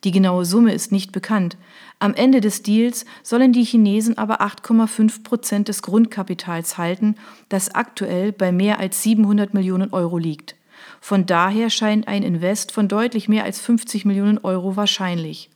Die 0.05 0.11
genaue 0.11 0.45
Summe 0.45 0.75
ist 0.75 0.93
nicht 0.93 1.13
bekannt. 1.13 1.57
Am 1.99 2.13
Ende 2.13 2.43
des 2.43 2.63
Deals 2.63 3.07
sollen 3.23 3.55
die 3.55 3.65
Chinesen 3.65 4.19
aber 4.19 4.43
8,5 4.43 5.23
Prozent 5.23 5.69
des 5.69 5.81
Grundkapitals 5.81 6.77
halten, 6.77 7.17
das 7.49 7.75
aktuell 7.75 8.33
bei 8.33 8.53
mehr 8.53 8.79
als 8.79 9.03
700 9.03 9.55
Millionen 9.55 9.93
Euro 9.95 10.19
liegt. 10.19 10.55
Von 11.01 11.25
daher 11.25 11.71
scheint 11.71 12.07
ein 12.09 12.23
Invest 12.23 12.73
von 12.73 12.89
deutlich 12.89 13.29
mehr 13.29 13.45
als 13.45 13.61
50 13.61 14.05
Millionen 14.05 14.39
Euro 14.39 14.77
wahrscheinlich. 14.77 15.49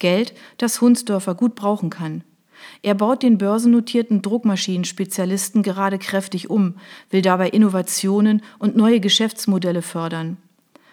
Geld, 0.00 0.34
das 0.58 0.80
Hunsdorfer 0.80 1.36
gut 1.36 1.54
brauchen 1.54 1.90
kann. 1.90 2.24
Er 2.82 2.94
baut 2.94 3.22
den 3.22 3.38
börsennotierten 3.38 4.22
Druckmaschinenspezialisten 4.22 5.62
gerade 5.62 5.98
kräftig 5.98 6.50
um, 6.50 6.74
will 7.10 7.22
dabei 7.22 7.50
Innovationen 7.50 8.42
und 8.58 8.76
neue 8.76 9.00
Geschäftsmodelle 9.00 9.82
fördern. 9.82 10.36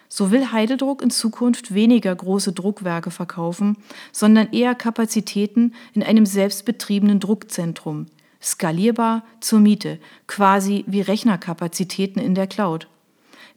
So 0.08 0.30
will 0.30 0.52
Heideldruck 0.52 1.02
in 1.02 1.10
Zukunft 1.10 1.74
weniger 1.74 2.14
große 2.14 2.52
Druckwerke 2.52 3.10
verkaufen, 3.10 3.76
sondern 4.12 4.52
eher 4.52 4.74
Kapazitäten 4.74 5.74
in 5.92 6.02
einem 6.02 6.24
selbstbetriebenen 6.24 7.20
Druckzentrum, 7.20 8.06
skalierbar 8.40 9.24
zur 9.40 9.60
Miete, 9.60 9.98
quasi 10.26 10.84
wie 10.86 11.02
Rechnerkapazitäten 11.02 12.22
in 12.22 12.34
der 12.34 12.46
Cloud. 12.46 12.88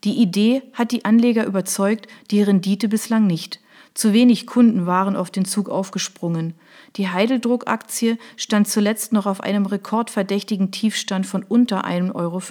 Die 0.03 0.21
Idee 0.21 0.63
hat 0.73 0.91
die 0.91 1.05
Anleger 1.05 1.45
überzeugt, 1.45 2.07
die 2.31 2.41
Rendite 2.41 2.89
bislang 2.89 3.27
nicht. 3.27 3.60
Zu 3.93 4.13
wenig 4.13 4.47
Kunden 4.47 4.85
waren 4.85 5.15
auf 5.15 5.31
den 5.31 5.45
Zug 5.45 5.69
aufgesprungen. 5.69 6.53
Die 6.95 7.09
Heideldruck-Aktie 7.09 8.17
stand 8.37 8.67
zuletzt 8.67 9.11
noch 9.11 9.25
auf 9.25 9.41
einem 9.41 9.65
rekordverdächtigen 9.65 10.71
Tiefstand 10.71 11.25
von 11.25 11.43
unter 11.43 11.85
1,50 11.85 12.13
Euro. 12.15 12.41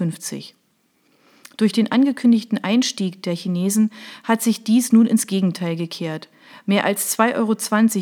Durch 1.56 1.73
den 1.73 1.92
angekündigten 1.92 2.62
Einstieg 2.62 3.23
der 3.23 3.35
Chinesen 3.35 3.90
hat 4.25 4.42
sich 4.42 4.64
dies 4.64 4.92
nun 4.92 5.06
ins 5.06 5.26
Gegenteil 5.26 5.76
gekehrt. 5.76 6.28
Mehr 6.66 6.85
als 6.85 7.18
2,20 7.18 7.37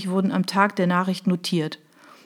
Euro 0.06 0.14
wurden 0.14 0.32
am 0.32 0.46
Tag 0.46 0.76
der 0.76 0.86
Nachricht 0.86 1.26
notiert. 1.26 1.78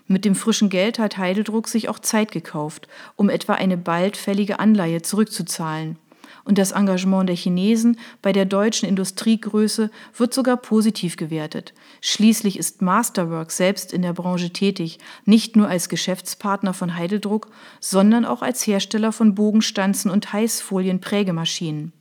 Mit 0.08 0.24
dem 0.24 0.34
frischen 0.34 0.68
Geld 0.68 0.98
hat 0.98 1.16
Heideldruck 1.16 1.68
sich 1.68 1.88
auch 1.88 1.98
Zeit 1.98 2.32
gekauft, 2.32 2.88
um 3.16 3.30
etwa 3.30 3.54
eine 3.54 3.76
bald 3.76 4.16
fällige 4.16 4.58
Anleihe 4.58 5.02
zurückzuzahlen 5.02 5.96
und 6.44 6.58
das 6.58 6.72
Engagement 6.72 7.28
der 7.28 7.36
Chinesen 7.36 7.98
bei 8.20 8.32
der 8.32 8.44
deutschen 8.44 8.88
Industriegröße 8.88 9.90
wird 10.16 10.34
sogar 10.34 10.56
positiv 10.56 11.16
gewertet. 11.16 11.72
Schließlich 12.00 12.58
ist 12.58 12.82
Masterwork 12.82 13.50
selbst 13.50 13.92
in 13.92 14.02
der 14.02 14.12
Branche 14.12 14.50
tätig, 14.50 14.98
nicht 15.24 15.56
nur 15.56 15.68
als 15.68 15.88
Geschäftspartner 15.88 16.74
von 16.74 16.96
Heideldruck, 16.96 17.48
sondern 17.80 18.24
auch 18.24 18.42
als 18.42 18.66
Hersteller 18.66 19.12
von 19.12 19.34
Bogenstanzen 19.34 20.10
und 20.10 20.32
Heißfolien-Prägemaschinen. 20.32 21.92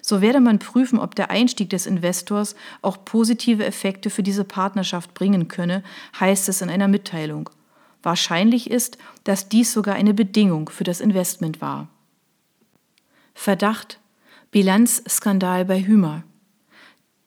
So 0.00 0.20
werde 0.20 0.40
man 0.40 0.58
prüfen, 0.58 0.98
ob 0.98 1.14
der 1.14 1.30
Einstieg 1.30 1.70
des 1.70 1.86
Investors 1.86 2.54
auch 2.82 3.04
positive 3.04 3.64
Effekte 3.64 4.10
für 4.10 4.22
diese 4.22 4.44
Partnerschaft 4.44 5.14
bringen 5.14 5.48
könne, 5.48 5.82
heißt 6.18 6.48
es 6.48 6.62
in 6.62 6.70
einer 6.70 6.88
Mitteilung. 6.88 7.50
Wahrscheinlich 8.02 8.70
ist, 8.70 8.98
dass 9.24 9.48
dies 9.48 9.72
sogar 9.72 9.94
eine 9.94 10.14
Bedingung 10.14 10.68
für 10.68 10.84
das 10.84 11.00
Investment 11.00 11.60
war. 11.60 11.88
Verdacht 13.34 13.98
Bilanzskandal 14.50 15.64
bei 15.64 15.82
Hümer. 15.82 16.24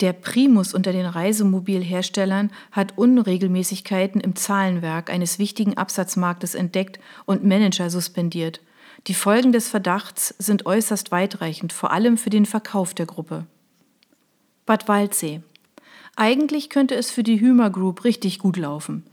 Der 0.01 0.13
Primus 0.13 0.73
unter 0.73 0.91
den 0.91 1.05
Reisemobilherstellern 1.05 2.51
hat 2.71 2.97
Unregelmäßigkeiten 2.97 4.21
im 4.21 4.35
Zahlenwerk 4.35 5.09
eines 5.09 5.39
wichtigen 5.39 5.77
Absatzmarktes 5.77 6.53
entdeckt 6.53 6.99
und 7.25 7.45
Manager 7.45 7.89
suspendiert. 7.89 8.61
Die 9.07 9.13
Folgen 9.13 9.51
des 9.51 9.69
Verdachts 9.69 10.35
sind 10.37 10.65
äußerst 10.65 11.11
weitreichend, 11.11 11.73
vor 11.73 11.91
allem 11.91 12.17
für 12.17 12.29
den 12.29 12.45
Verkauf 12.45 12.93
der 12.93 13.05
Gruppe. 13.05 13.45
Bad 14.65 14.87
Waldsee. 14.87 15.41
Eigentlich 16.15 16.69
könnte 16.69 16.95
es 16.95 17.11
für 17.11 17.23
die 17.23 17.39
Hümer 17.39 17.69
Group 17.69 18.03
richtig 18.03 18.39
gut 18.39 18.57
laufen. 18.57 19.03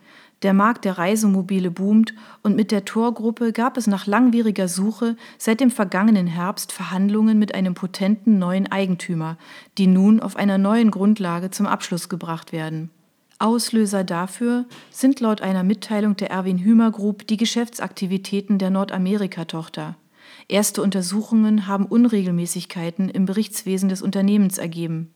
Der 0.43 0.55
Markt 0.55 0.85
der 0.85 0.99
Reisemobile 0.99 1.71
boomt 1.71 2.15
und 2.43 2.57
mit 2.57 2.73
der 2.73 2.85
Torgruppe 2.85 3.53
gab 3.53 3.77
es 3.77 3.87
nach 3.87 4.07
langwieriger 4.07 4.67
Suche 4.67 5.17
seit 5.39 5.61
dem 5.61 5.71
vergangenen 5.71 6.27
Herbst 6.27 6.73
Verhandlungen 6.73 7.39
mit 7.39 7.55
einem 7.55 7.75
potenten 7.75 8.39
neuen 8.39 8.71
Eigentümer, 8.71 9.39
die 9.79 9.87
nun 9.87 10.19
auf 10.19 10.35
einer 10.35 10.59
neuen 10.59 10.91
Grundlage 10.91 11.51
zum 11.51 11.67
Abschluss 11.67 12.09
gebracht 12.09 12.53
werden. 12.53 12.91
Auslöser 13.39 14.05
dafür 14.05 14.67
sind 14.91 15.21
laut 15.21 15.43
einer 15.43 15.65
Mitteilung 15.65 16.17
der 16.17 16.31
Erwin 16.31 16.59
Hümer 16.59 16.91
Group 16.91 17.27
die 17.27 17.37
Geschäftsaktivitäten 17.37 18.59
der 18.59 18.71
Nordamerika-Tochter. 18.71 19.97
Erste 20.49 20.83
Untersuchungen 20.83 21.67
haben 21.67 21.87
Unregelmäßigkeiten 21.87 23.09
im 23.09 23.27
Berichtswesen 23.27 23.89
des 23.89 24.03
Unternehmens 24.03 24.59
ergeben. 24.59 25.13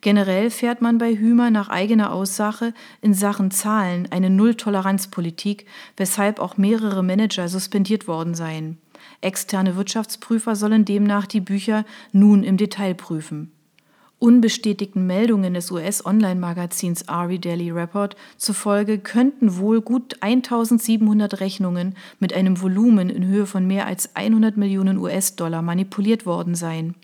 Generell 0.00 0.50
fährt 0.50 0.80
man 0.80 0.98
bei 0.98 1.14
Hümer 1.14 1.50
nach 1.50 1.68
eigener 1.68 2.12
Aussage 2.12 2.72
in 3.02 3.12
Sachen 3.12 3.50
Zahlen 3.50 4.08
eine 4.10 4.30
Null-Toleranz-Politik, 4.30 5.66
weshalb 5.96 6.40
auch 6.40 6.56
mehrere 6.56 7.02
Manager 7.02 7.48
suspendiert 7.48 8.08
worden 8.08 8.34
seien. 8.34 8.78
Externe 9.20 9.76
Wirtschaftsprüfer 9.76 10.56
sollen 10.56 10.84
demnach 10.84 11.26
die 11.26 11.40
Bücher 11.40 11.84
nun 12.12 12.42
im 12.42 12.56
Detail 12.56 12.94
prüfen. 12.94 13.52
Unbestätigten 14.20 15.06
Meldungen 15.06 15.54
des 15.54 15.70
US-Online-Magazins 15.70 17.08
Ari 17.08 17.38
Daily 17.38 17.70
Report 17.70 18.16
zufolge 18.36 18.98
könnten 18.98 19.56
wohl 19.56 19.80
gut 19.80 20.18
1700 20.20 21.40
Rechnungen 21.40 21.96
mit 22.18 22.34
einem 22.34 22.60
Volumen 22.60 23.08
in 23.08 23.24
Höhe 23.24 23.46
von 23.46 23.66
mehr 23.66 23.86
als 23.86 24.14
100 24.14 24.58
Millionen 24.58 24.98
US-Dollar 24.98 25.62
manipuliert 25.62 26.26
worden 26.26 26.54
sein. 26.54 26.96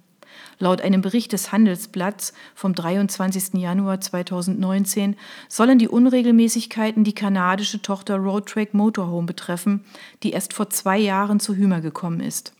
Laut 0.58 0.82
einem 0.82 1.00
Bericht 1.00 1.32
des 1.32 1.52
Handelsblatts 1.52 2.34
vom 2.54 2.74
23. 2.74 3.54
Januar 3.54 3.98
2019 3.98 5.16
sollen 5.48 5.78
die 5.78 5.88
Unregelmäßigkeiten 5.88 7.02
die 7.02 7.14
kanadische 7.14 7.80
Tochter 7.80 8.16
Roadtrack 8.16 8.74
Motorhome 8.74 9.26
betreffen, 9.26 9.84
die 10.22 10.32
erst 10.32 10.52
vor 10.52 10.68
zwei 10.68 10.98
Jahren 10.98 11.40
zu 11.40 11.54
Hümer 11.54 11.80
gekommen 11.80 12.20
ist. 12.20 12.55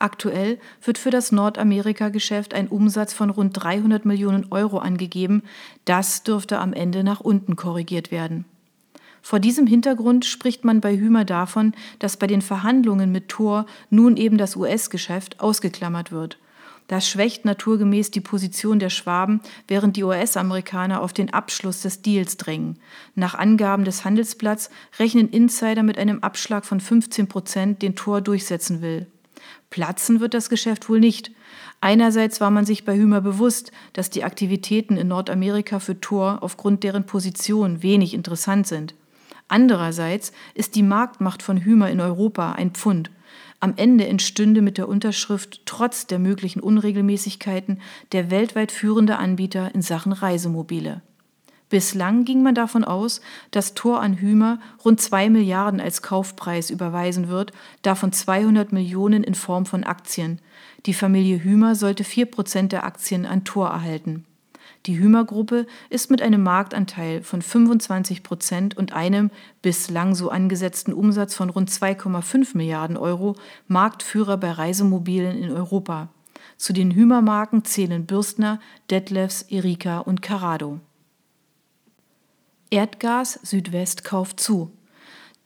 Aktuell 0.00 0.58
wird 0.82 0.96
für 0.96 1.10
das 1.10 1.30
Nordamerika-Geschäft 1.30 2.54
ein 2.54 2.68
Umsatz 2.68 3.12
von 3.12 3.28
rund 3.28 3.52
300 3.62 4.06
Millionen 4.06 4.46
Euro 4.50 4.78
angegeben. 4.78 5.42
Das 5.84 6.22
dürfte 6.22 6.58
am 6.58 6.72
Ende 6.72 7.04
nach 7.04 7.20
unten 7.20 7.54
korrigiert 7.54 8.10
werden. 8.10 8.46
Vor 9.20 9.40
diesem 9.40 9.66
Hintergrund 9.66 10.24
spricht 10.24 10.64
man 10.64 10.80
bei 10.80 10.96
Hümer 10.96 11.26
davon, 11.26 11.74
dass 11.98 12.16
bei 12.16 12.26
den 12.26 12.40
Verhandlungen 12.40 13.12
mit 13.12 13.28
Thor 13.28 13.66
nun 13.90 14.16
eben 14.16 14.38
das 14.38 14.56
US-Geschäft 14.56 15.38
ausgeklammert 15.38 16.10
wird. 16.10 16.38
Das 16.88 17.06
schwächt 17.06 17.44
naturgemäß 17.44 18.10
die 18.10 18.22
Position 18.22 18.78
der 18.78 18.88
Schwaben, 18.88 19.42
während 19.68 19.98
die 19.98 20.02
US-Amerikaner 20.02 21.02
auf 21.02 21.12
den 21.12 21.34
Abschluss 21.34 21.82
des 21.82 22.00
Deals 22.00 22.38
drängen. 22.38 22.78
Nach 23.14 23.34
Angaben 23.34 23.84
des 23.84 24.06
Handelsblatts 24.06 24.70
rechnen 24.98 25.28
Insider 25.28 25.82
mit 25.82 25.98
einem 25.98 26.20
Abschlag 26.20 26.64
von 26.64 26.80
15 26.80 27.28
Prozent, 27.28 27.82
den 27.82 27.96
Tor 27.96 28.22
durchsetzen 28.22 28.80
will. 28.80 29.06
Platzen 29.70 30.20
wird 30.20 30.34
das 30.34 30.50
Geschäft 30.50 30.88
wohl 30.88 31.00
nicht. 31.00 31.30
Einerseits 31.80 32.40
war 32.40 32.50
man 32.50 32.66
sich 32.66 32.84
bei 32.84 32.96
Hümer 32.96 33.20
bewusst, 33.20 33.72
dass 33.92 34.10
die 34.10 34.24
Aktivitäten 34.24 34.96
in 34.96 35.08
Nordamerika 35.08 35.78
für 35.78 36.00
Tor 36.00 36.38
aufgrund 36.42 36.84
deren 36.84 37.06
Position 37.06 37.82
wenig 37.82 38.14
interessant 38.14 38.66
sind. 38.66 38.94
Andererseits 39.48 40.32
ist 40.54 40.74
die 40.76 40.82
Marktmacht 40.82 41.42
von 41.42 41.56
Hümer 41.58 41.90
in 41.90 42.00
Europa 42.00 42.52
ein 42.52 42.70
Pfund. 42.70 43.10
Am 43.58 43.74
Ende 43.76 44.06
entstünde 44.06 44.62
mit 44.62 44.78
der 44.78 44.88
Unterschrift 44.88 45.62
trotz 45.66 46.06
der 46.06 46.18
möglichen 46.18 46.60
Unregelmäßigkeiten 46.60 47.80
der 48.12 48.30
weltweit 48.30 48.72
führende 48.72 49.18
Anbieter 49.18 49.74
in 49.74 49.82
Sachen 49.82 50.12
Reisemobile. 50.12 51.02
Bislang 51.70 52.24
ging 52.24 52.42
man 52.42 52.56
davon 52.56 52.82
aus, 52.82 53.20
dass 53.52 53.74
Tor 53.74 54.00
an 54.02 54.14
Hümer 54.14 54.58
rund 54.84 55.00
zwei 55.00 55.30
Milliarden 55.30 55.80
als 55.80 56.02
Kaufpreis 56.02 56.68
überweisen 56.68 57.28
wird, 57.28 57.52
davon 57.82 58.12
200 58.12 58.72
Millionen 58.72 59.22
in 59.22 59.36
Form 59.36 59.66
von 59.66 59.84
Aktien. 59.84 60.40
Die 60.86 60.94
Familie 60.94 61.42
Hümer 61.42 61.76
sollte 61.76 62.02
vier 62.02 62.26
Prozent 62.26 62.72
der 62.72 62.84
Aktien 62.84 63.24
an 63.24 63.44
Tor 63.44 63.68
erhalten. 63.68 64.26
Die 64.86 64.98
Hümer-Gruppe 64.98 65.66
ist 65.90 66.10
mit 66.10 66.22
einem 66.22 66.42
Marktanteil 66.42 67.22
von 67.22 67.40
25 67.40 68.24
Prozent 68.24 68.76
und 68.76 68.92
einem 68.92 69.30
bislang 69.62 70.16
so 70.16 70.28
angesetzten 70.28 70.92
Umsatz 70.92 71.34
von 71.34 71.50
rund 71.50 71.70
2,5 71.70 72.56
Milliarden 72.56 72.96
Euro 72.96 73.36
Marktführer 73.68 74.38
bei 74.38 74.50
Reisemobilen 74.50 75.40
in 75.40 75.52
Europa. 75.52 76.08
Zu 76.56 76.72
den 76.72 76.90
Hümer-Marken 76.90 77.64
zählen 77.64 78.06
Bürstner, 78.06 78.58
Detlefs, 78.90 79.42
Erika 79.42 79.98
und 79.98 80.20
Carado. 80.20 80.80
Erdgas 82.70 83.40
Südwest 83.42 84.04
kauft 84.04 84.38
zu. 84.38 84.70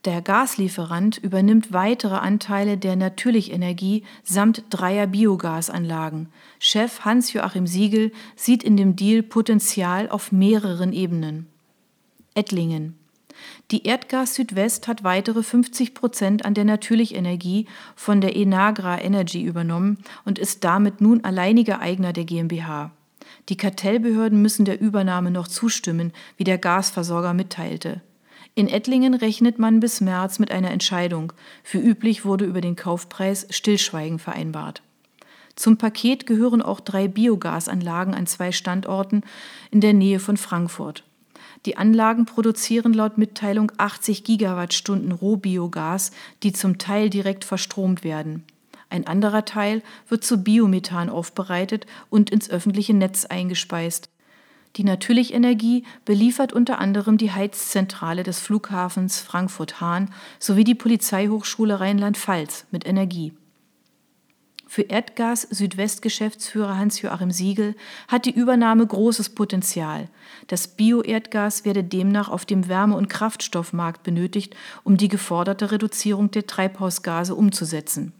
Der 0.04 0.20
Gaslieferant 0.20 1.16
übernimmt 1.16 1.72
weitere 1.72 2.16
Anteile 2.16 2.76
der 2.76 2.96
Natürlichenergie 2.96 4.04
samt 4.22 4.64
dreier 4.68 5.06
Biogasanlagen. 5.06 6.28
Chef 6.58 7.06
Hans-Joachim 7.06 7.66
Siegel 7.66 8.12
sieht 8.36 8.62
in 8.62 8.76
dem 8.76 8.96
Deal 8.96 9.22
Potenzial 9.22 10.10
auf 10.10 10.32
mehreren 10.32 10.92
Ebenen. 10.92 11.46
Ettlingen. 12.34 12.98
Die 13.70 13.86
Erdgas 13.86 14.34
Südwest 14.34 14.86
hat 14.86 15.02
weitere 15.04 15.42
50 15.42 15.94
Prozent 15.94 16.44
an 16.44 16.52
der 16.52 16.66
Natürlichenergie 16.66 17.66
von 17.96 18.20
der 18.20 18.36
Enagra 18.36 19.00
Energy 19.00 19.42
übernommen 19.42 19.98
und 20.26 20.38
ist 20.38 20.62
damit 20.64 21.00
nun 21.00 21.24
alleiniger 21.24 21.80
Eigner 21.80 22.12
der 22.12 22.24
GmbH. 22.24 22.92
Die 23.48 23.56
Kartellbehörden 23.56 24.40
müssen 24.40 24.64
der 24.64 24.80
Übernahme 24.80 25.30
noch 25.30 25.48
zustimmen, 25.48 26.12
wie 26.36 26.44
der 26.44 26.58
Gasversorger 26.58 27.34
mitteilte. 27.34 28.00
In 28.54 28.68
Ettlingen 28.68 29.14
rechnet 29.14 29.58
man 29.58 29.80
bis 29.80 30.00
März 30.00 30.38
mit 30.38 30.52
einer 30.52 30.70
Entscheidung. 30.70 31.32
Für 31.62 31.78
üblich 31.78 32.24
wurde 32.24 32.44
über 32.44 32.60
den 32.60 32.76
Kaufpreis 32.76 33.46
Stillschweigen 33.50 34.18
vereinbart. 34.18 34.82
Zum 35.56 35.76
Paket 35.76 36.26
gehören 36.26 36.62
auch 36.62 36.80
drei 36.80 37.08
Biogasanlagen 37.08 38.14
an 38.14 38.26
zwei 38.26 38.52
Standorten 38.52 39.22
in 39.70 39.80
der 39.80 39.92
Nähe 39.92 40.20
von 40.20 40.36
Frankfurt. 40.36 41.04
Die 41.66 41.76
Anlagen 41.76 42.26
produzieren 42.26 42.92
laut 42.92 43.18
Mitteilung 43.18 43.72
80 43.78 44.24
Gigawattstunden 44.24 45.12
Rohbiogas, 45.12 46.10
die 46.42 46.52
zum 46.52 46.78
Teil 46.78 47.08
direkt 47.08 47.44
verstromt 47.44 48.04
werden. 48.04 48.44
Ein 48.90 49.06
anderer 49.06 49.44
Teil 49.44 49.82
wird 50.08 50.24
zu 50.24 50.38
Biomethan 50.38 51.10
aufbereitet 51.10 51.86
und 52.10 52.30
ins 52.30 52.50
öffentliche 52.50 52.94
Netz 52.94 53.24
eingespeist. 53.24 54.10
Die 54.76 54.84
Natürlichenergie 54.84 55.84
beliefert 56.04 56.52
unter 56.52 56.80
anderem 56.80 57.16
die 57.16 57.30
Heizzentrale 57.30 58.24
des 58.24 58.40
Flughafens 58.40 59.20
Frankfurt-Hahn 59.20 60.10
sowie 60.40 60.64
die 60.64 60.74
Polizeihochschule 60.74 61.78
Rheinland-Pfalz 61.78 62.66
mit 62.72 62.84
Energie. 62.84 63.32
Für 64.66 64.82
Erdgas 64.82 65.42
Südwest-Geschäftsführer 65.42 66.76
Hans-Joachim 66.76 67.30
Siegel 67.30 67.76
hat 68.08 68.24
die 68.24 68.34
Übernahme 68.34 68.84
großes 68.84 69.28
Potenzial. 69.28 70.08
Das 70.48 70.66
Bio-Erdgas 70.66 71.64
werde 71.64 71.84
demnach 71.84 72.28
auf 72.28 72.44
dem 72.44 72.66
Wärme- 72.66 72.96
und 72.96 73.08
Kraftstoffmarkt 73.08 74.02
benötigt, 74.02 74.56
um 74.82 74.96
die 74.96 75.06
geforderte 75.06 75.70
Reduzierung 75.70 76.32
der 76.32 76.48
Treibhausgase 76.48 77.36
umzusetzen. 77.36 78.12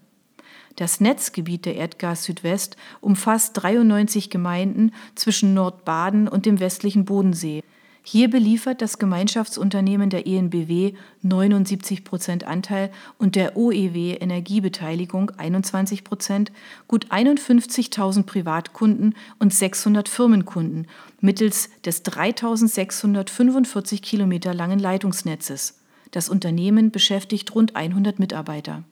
Das 0.77 1.01
Netzgebiet 1.01 1.67
der 1.67 1.77
Erdgas 1.77 2.25
Südwest 2.25 2.77
umfasst 3.01 3.53
93 3.63 4.29
Gemeinden 4.29 4.93
zwischen 5.15 5.55
Nordbaden 5.55 6.27
und 6.27 6.47
dem 6.47 6.59
westlichen 6.59 7.05
Bodensee. 7.05 7.63
Hier 8.07 8.29
beliefert 8.29 8.83
das 8.83 8.99
Gemeinschaftsunternehmen 8.99 10.11
der 10.11 10.27
ENBW 10.27 10.93
79 11.23 12.05
Prozent 12.05 12.45
Anteil 12.45 12.91
und 13.17 13.35
der 13.35 13.57
OEW 13.57 14.19
Energiebeteiligung 14.21 15.31
21 15.31 16.05
Prozent 16.05 16.53
gut 16.87 17.07
51.000 17.07 18.25
Privatkunden 18.25 19.15
und 19.39 19.55
600 19.55 20.11
Firmenkunden 20.11 20.87
mittels 21.21 21.71
des 21.87 22.03
3645 22.03 24.03
Kilometer 24.03 24.53
langen 24.53 24.81
Leitungsnetzes. 24.81 25.81
Das 26.11 26.29
Unternehmen 26.29 26.91
beschäftigt 26.91 27.55
rund 27.55 27.75
100 27.75 28.19
Mitarbeiter. 28.19 28.85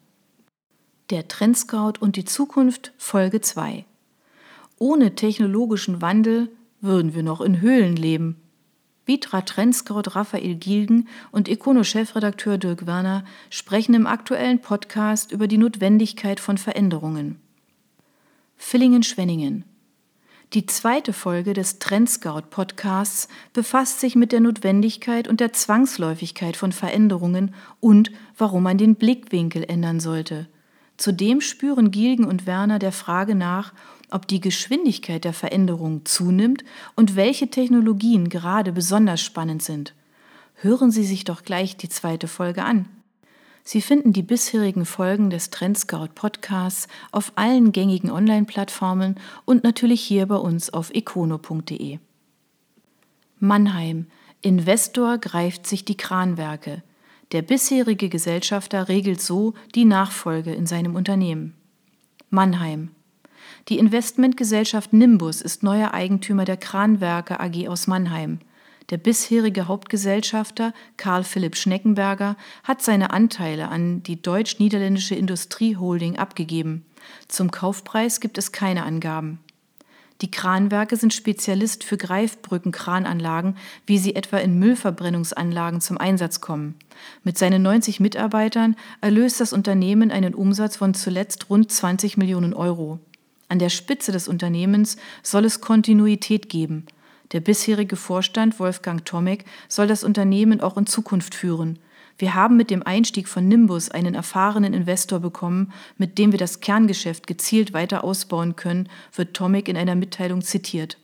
Der 1.11 1.29
Trendscout 1.29 1.95
und 2.01 2.17
die 2.17 2.25
Zukunft 2.25 2.93
Folge 2.97 3.41
2. 3.41 3.85
Ohne 4.79 5.15
technologischen 5.15 6.01
Wandel 6.01 6.49
würden 6.81 7.15
wir 7.15 7.23
noch 7.23 7.41
in 7.41 7.61
Höhlen 7.61 7.97
leben. 7.97 8.37
Vitra 9.05 9.43
Trendscout 9.43 10.15
Raphael 10.15 10.55
Gilgen 10.55 11.09
und 11.33 11.49
Econo-Chefredakteur 11.49 12.57
Dirk 12.57 12.87
Werner 12.87 13.25
sprechen 13.51 13.95
im 13.95 14.07
aktuellen 14.07 14.61
Podcast 14.61 15.33
über 15.33 15.49
die 15.49 15.59
Notwendigkeit 15.59 16.39
von 16.39 16.57
Veränderungen. 16.57 17.41
Villingen-Schwenningen. 18.57 19.65
Die 20.53 20.67
zweite 20.67 21.13
Folge 21.13 21.53
des 21.53 21.79
Trendscout 21.79 22.43
Podcasts 22.51 23.27
befasst 23.53 24.01
sich 24.01 24.15
mit 24.15 24.33
der 24.33 24.41
Notwendigkeit 24.41 25.27
und 25.27 25.41
der 25.41 25.53
Zwangsläufigkeit 25.53 26.57
von 26.57 26.73
Veränderungen 26.73 27.55
und 27.81 28.13
warum 28.39 28.63
man 28.63 28.79
den 28.79 28.95
Blickwinkel 28.95 29.65
ändern 29.65 29.99
sollte. 29.99 30.49
Zudem 31.03 31.41
spüren 31.41 31.91
Gilgen 31.91 32.25
und 32.25 32.47
Werner 32.47 32.79
der 32.79 32.93
Frage 32.93 33.35
nach, 33.35 33.73
ob 34.13 34.29
die 34.29 34.39
Geschwindigkeit 34.39 35.25
der 35.25 35.33
Veränderung 35.33 36.05
zunimmt 36.05 36.63
und 36.95 37.17
welche 37.17 37.49
Technologien 37.49 38.29
gerade 38.29 38.71
besonders 38.71 39.21
spannend 39.21 39.65
sind. 39.65 39.97
Hören 40.55 40.93
Sie 40.93 41.03
sich 41.03 41.25
doch 41.25 41.43
gleich 41.43 41.77
die 41.77 41.89
zweite 41.89 42.29
Folge 42.29 42.63
an. 42.63 42.89
Sie 43.65 43.83
finden 43.83 44.13
die 44.13 44.23
bisherigen 44.23 44.87
Folgen 44.87 45.29
des 45.29 45.51
Trendscout 45.51 46.11
Podcasts 46.15 46.87
auf 47.11 47.33
allen 47.35 47.73
gängigen 47.73 48.13
Online-Plattformen 48.13 49.17
und 49.45 49.65
natürlich 49.65 50.03
hier 50.03 50.27
bei 50.27 50.37
uns 50.37 50.73
auf 50.73 50.95
econo.de. 50.95 51.99
Mannheim. 53.41 54.07
Investor 54.41 55.19
greift 55.19 55.67
sich 55.67 55.85
die 55.85 55.97
Kranwerke. 55.97 56.85
Der 57.33 57.41
bisherige 57.41 58.11
Gesellschafter 58.11 58.91
regelt 58.91 59.23
so 59.23 59.55
die 59.75 59.87
Nachfolge 59.87 60.53
in 60.53 60.67
seinem 60.67 60.95
Unternehmen. 60.95 61.55
Mannheim. 62.29 62.91
Die 63.69 63.79
Investmentgesellschaft 63.79 64.93
Nimbus 64.93 65.41
ist 65.41 65.63
neuer 65.63 65.95
Eigentümer 65.95 66.45
der 66.45 66.59
Kranwerke 66.59 67.41
AG 67.41 67.69
aus 67.69 67.87
Mannheim. 67.87 68.41
Der 68.91 68.99
bisherige 68.99 69.67
Hauptgesellschafter 69.67 70.75
Karl 70.99 71.25
Philipp 71.25 71.57
Schneckenberger 71.57 72.37
hat 72.65 72.83
seine 72.83 73.13
Anteile 73.13 73.69
an 73.69 74.03
die 74.03 74.21
deutsch-niederländische 74.21 75.15
Industrieholding 75.15 76.19
abgegeben. 76.19 76.85
Zum 77.29 77.51
Kaufpreis 77.51 78.21
gibt 78.21 78.37
es 78.37 78.53
keine 78.53 78.85
Angaben. 78.85 79.39
Die 80.23 80.31
Kranwerke 80.31 80.97
sind 80.97 81.13
Spezialist 81.13 81.83
für 81.83 81.97
Greifbrückenkrananlagen, 81.97 83.57
wie 83.87 83.99
sie 83.99 84.15
etwa 84.15 84.39
in 84.39 84.57
Müllverbrennungsanlagen 84.57 85.81
zum 85.81 85.99
Einsatz 85.99 86.41
kommen. 86.41 86.77
Mit 87.25 87.37
seinen 87.37 87.61
90 87.63 87.99
Mitarbeitern 87.99 88.77
erlöst 89.01 89.41
das 89.41 89.53
Unternehmen 89.53 90.13
einen 90.13 90.35
Umsatz 90.35 90.77
von 90.77 90.95
zuletzt 90.95 91.51
rund 91.51 91.73
20 91.73 92.19
Millionen 92.19 92.55
Euro. 92.55 93.01
An 93.49 93.59
der 93.59 93.69
Spitze 93.69 94.13
des 94.13 94.29
Unternehmens 94.29 94.97
soll 95.25 95.45
es 95.45 95.61
Kontinuität 95.61 96.49
geben. 96.49 96.87
Der 97.33 97.41
bisherige 97.41 97.97
Vorstand 97.97 98.61
Wolfgang 98.61 99.05
Tomek 99.05 99.45
soll 99.69 99.89
das 99.89 100.05
Unternehmen 100.05 100.61
auch 100.61 100.77
in 100.77 100.87
Zukunft 100.87 101.35
führen. 101.35 101.81
Wir 102.19 102.35
haben 102.35 102.57
mit 102.57 102.71
dem 102.71 102.83
Einstieg 102.83 103.29
von 103.29 103.49
Nimbus 103.49 103.91
einen 103.91 104.15
erfahrenen 104.15 104.75
Investor 104.75 105.21
bekommen, 105.21 105.73
mit 105.99 106.19
dem 106.19 106.33
wir 106.33 106.39
das 106.39 106.61
Kerngeschäft 106.61 107.27
gezielt 107.27 107.73
weiter 107.73 108.05
ausbauen 108.05 108.57
können, 108.57 108.89
wird 109.15 109.35
Tomic 109.35 109.69
in 109.69 109.77
einer 109.77 109.95
Mitteilung 109.95 110.43
zitiert. 110.43 110.99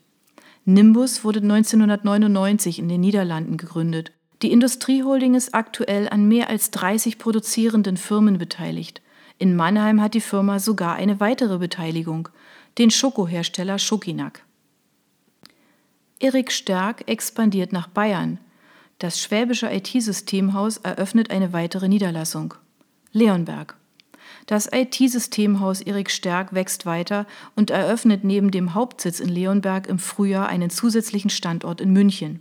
Nimbus 0.64 1.24
wurde 1.24 1.40
1999 1.40 2.78
in 2.78 2.88
den 2.88 3.00
Niederlanden 3.00 3.56
gegründet. 3.56 4.12
Die 4.42 4.52
Industrieholding 4.52 5.34
ist 5.34 5.54
aktuell 5.54 6.08
an 6.08 6.28
mehr 6.28 6.48
als 6.48 6.70
30 6.70 7.18
produzierenden 7.18 7.96
Firmen 7.96 8.38
beteiligt. 8.38 9.02
In 9.38 9.56
Mannheim 9.56 10.00
hat 10.00 10.14
die 10.14 10.20
Firma 10.20 10.58
sogar 10.58 10.94
eine 10.94 11.20
weitere 11.20 11.58
Beteiligung, 11.58 12.28
den 12.76 12.90
Schokohersteller 12.90 13.78
Schokinak. 13.78 14.44
Erik 16.20 16.52
Stärk 16.52 17.08
expandiert 17.08 17.72
nach 17.72 17.86
Bayern. 17.86 18.38
Das 18.98 19.20
Schwäbische 19.20 19.72
IT-Systemhaus 19.72 20.78
eröffnet 20.78 21.30
eine 21.30 21.52
weitere 21.52 21.88
Niederlassung. 21.88 22.54
Leonberg. 23.12 23.76
Das 24.46 24.68
IT-Systemhaus 24.72 25.80
Erik 25.82 26.10
Stärk 26.10 26.52
wächst 26.52 26.84
weiter 26.84 27.24
und 27.54 27.70
eröffnet 27.70 28.24
neben 28.24 28.50
dem 28.50 28.74
Hauptsitz 28.74 29.20
in 29.20 29.28
Leonberg 29.28 29.86
im 29.86 30.00
Frühjahr 30.00 30.48
einen 30.48 30.68
zusätzlichen 30.68 31.30
Standort 31.30 31.80
in 31.80 31.92
München. 31.92 32.40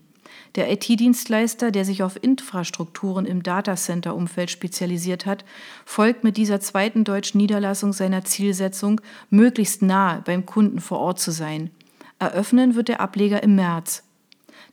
Der 0.56 0.72
IT-Dienstleister, 0.72 1.70
der 1.70 1.86
sich 1.86 2.02
auf 2.02 2.22
Infrastrukturen 2.24 3.28
im 3.28 3.44
Datacenter-Umfeld 3.44 4.50
spezialisiert 4.50 5.28
hat, 5.28 5.46
folgt 5.86 6.24
mit 6.24 6.38
dieser 6.38 6.60
zweiten 6.60 7.04
deutschen 7.04 7.38
Niederlassung 7.38 7.94
seiner 7.94 8.26
Zielsetzung, 8.26 9.00
möglichst 9.30 9.84
nahe 9.84 10.24
beim 10.26 10.48
Kunden 10.48 10.80
vor 10.80 10.98
Ort 11.00 11.20
zu 11.20 11.30
sein. 11.30 11.70
Eröffnen 12.18 12.74
wird 12.74 12.88
der 12.88 13.00
Ableger 13.00 13.44
im 13.44 13.54
März. 13.54 14.07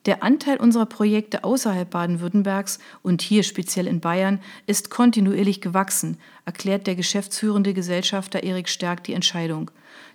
Der 0.06 0.22
Anteil 0.22 0.58
unserer 0.58 0.84
Projekte 0.84 1.44
außerhalb 1.44 1.88
Baden-Württembergs 1.88 2.78
und 3.02 3.22
hier 3.22 3.42
speziell 3.42 3.86
in 3.86 4.00
Bayern 4.00 4.40
ist 4.66 4.90
kontinuierlich 4.90 5.62
gewachsen, 5.62 6.18
erklärt 6.44 6.86
der 6.86 6.94
geschäftsführende 6.94 7.72
Gesellschafter 7.72 8.42
Erik 8.42 8.68
Stärk 8.68 9.02
die 9.04 9.14
Entscheidung. 9.14 9.70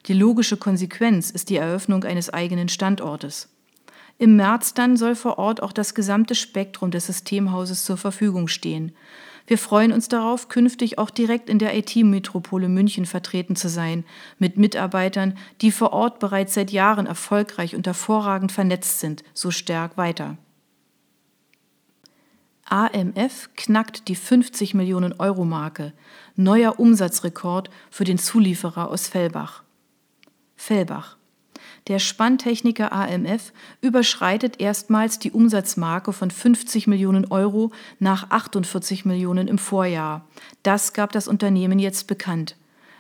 Die 0.06 0.13
logische 0.13 0.58
Konsequenz 0.58 1.32
ist 1.32 1.49
die 1.49 1.56
Eröffnung 1.58 2.04
eines 2.04 2.30
eigenen 2.30 2.69
Standortes. 2.69 3.49
Im 4.19 4.36
März 4.36 4.75
dann 4.75 4.95
soll 4.95 5.15
vor 5.15 5.39
Ort 5.39 5.63
auch 5.63 5.71
das 5.71 5.95
gesamte 5.95 6.36
Spektrum 6.36 6.91
des 6.91 7.08
Systemhauses 7.08 7.84
zur 7.84 7.97
Verfügung 7.97 8.47
stehen. 8.47 8.91
Wir 9.49 9.57
freuen 9.57 9.91
uns 9.91 10.07
darauf, 10.07 10.47
künftig 10.47 10.99
auch 10.99 11.09
direkt 11.09 11.49
in 11.49 11.57
der 11.57 11.75
IT-Metropole 11.75 12.69
München 12.69 13.07
vertreten 13.07 13.55
zu 13.55 13.67
sein, 13.67 14.05
mit 14.38 14.57
Mitarbeitern, 14.57 15.35
die 15.62 15.71
vor 15.71 15.91
Ort 15.91 16.19
bereits 16.19 16.53
seit 16.53 16.69
Jahren 16.69 17.07
erfolgreich 17.07 17.75
und 17.75 17.88
hervorragend 17.88 18.51
vernetzt 18.51 18.99
sind, 18.99 19.23
so 19.33 19.49
stark 19.49 19.97
weiter. 19.97 20.38
AMF 22.65 23.49
knackt 23.55 24.07
die 24.07 24.15
50 24.15 24.75
Millionen 24.75 25.13
Euro 25.13 25.45
Marke. 25.45 25.93
Neuer 26.35 26.79
Umsatzrekord 26.79 27.71
für 27.89 28.03
den 28.03 28.19
Zulieferer 28.19 28.88
aus 28.88 29.07
Fellbach. 29.07 29.63
Fellbach. 30.57 31.17
Der 31.89 31.97
Spanntechniker 31.97 32.93
AMF 32.93 33.52
überschreitet 33.82 34.62
erstmals 34.62 35.17
die 35.17 35.32
Umsatzmarke 35.32 36.13
von 36.13 36.30
50 36.30 36.86
Millionen 36.86 37.25
Euro 37.25 37.71
nach 37.97 38.30
48 38.30 39.06
Millionen 39.06 39.47
im 39.47 39.58
Vorjahr. 39.58 40.23
Das 40.62 40.93
gab 40.93 41.12
das 41.12 41.28
Unternehmen 41.28 41.80
jetzt 41.80 42.06
bekannt. 42.06 42.56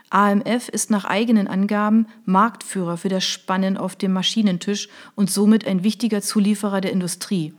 AMF 0.09 0.69
ist 0.69 0.89
nach 0.89 1.05
eigenen 1.05 1.47
Angaben 1.47 2.07
Marktführer 2.25 2.97
für 2.97 3.09
das 3.09 3.23
Spannen 3.23 3.77
auf 3.77 3.95
dem 3.95 4.11
Maschinentisch 4.11 4.89
und 5.15 5.29
somit 5.29 5.67
ein 5.67 5.83
wichtiger 5.83 6.23
Zulieferer 6.23 6.81
der 6.81 6.91
Industrie. 6.91 7.53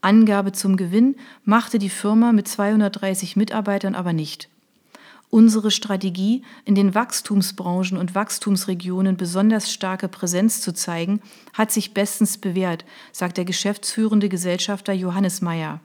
Angabe 0.00 0.50
zum 0.50 0.76
Gewinn 0.76 1.14
machte 1.44 1.78
die 1.78 1.90
Firma 1.90 2.32
mit 2.32 2.48
230 2.48 3.36
Mitarbeitern 3.36 3.94
aber 3.94 4.12
nicht. 4.12 4.48
Unsere 5.34 5.70
Strategie, 5.70 6.42
in 6.66 6.74
den 6.74 6.94
Wachstumsbranchen 6.94 7.96
und 7.96 8.14
Wachstumsregionen 8.14 9.16
besonders 9.16 9.72
starke 9.72 10.06
Präsenz 10.06 10.60
zu 10.60 10.74
zeigen, 10.74 11.22
hat 11.54 11.72
sich 11.72 11.94
bestens 11.94 12.36
bewährt, 12.36 12.84
sagt 13.12 13.38
der 13.38 13.46
geschäftsführende 13.46 14.28
Gesellschafter 14.28 14.92
Johannes 14.92 15.40
Meyer. 15.40 15.80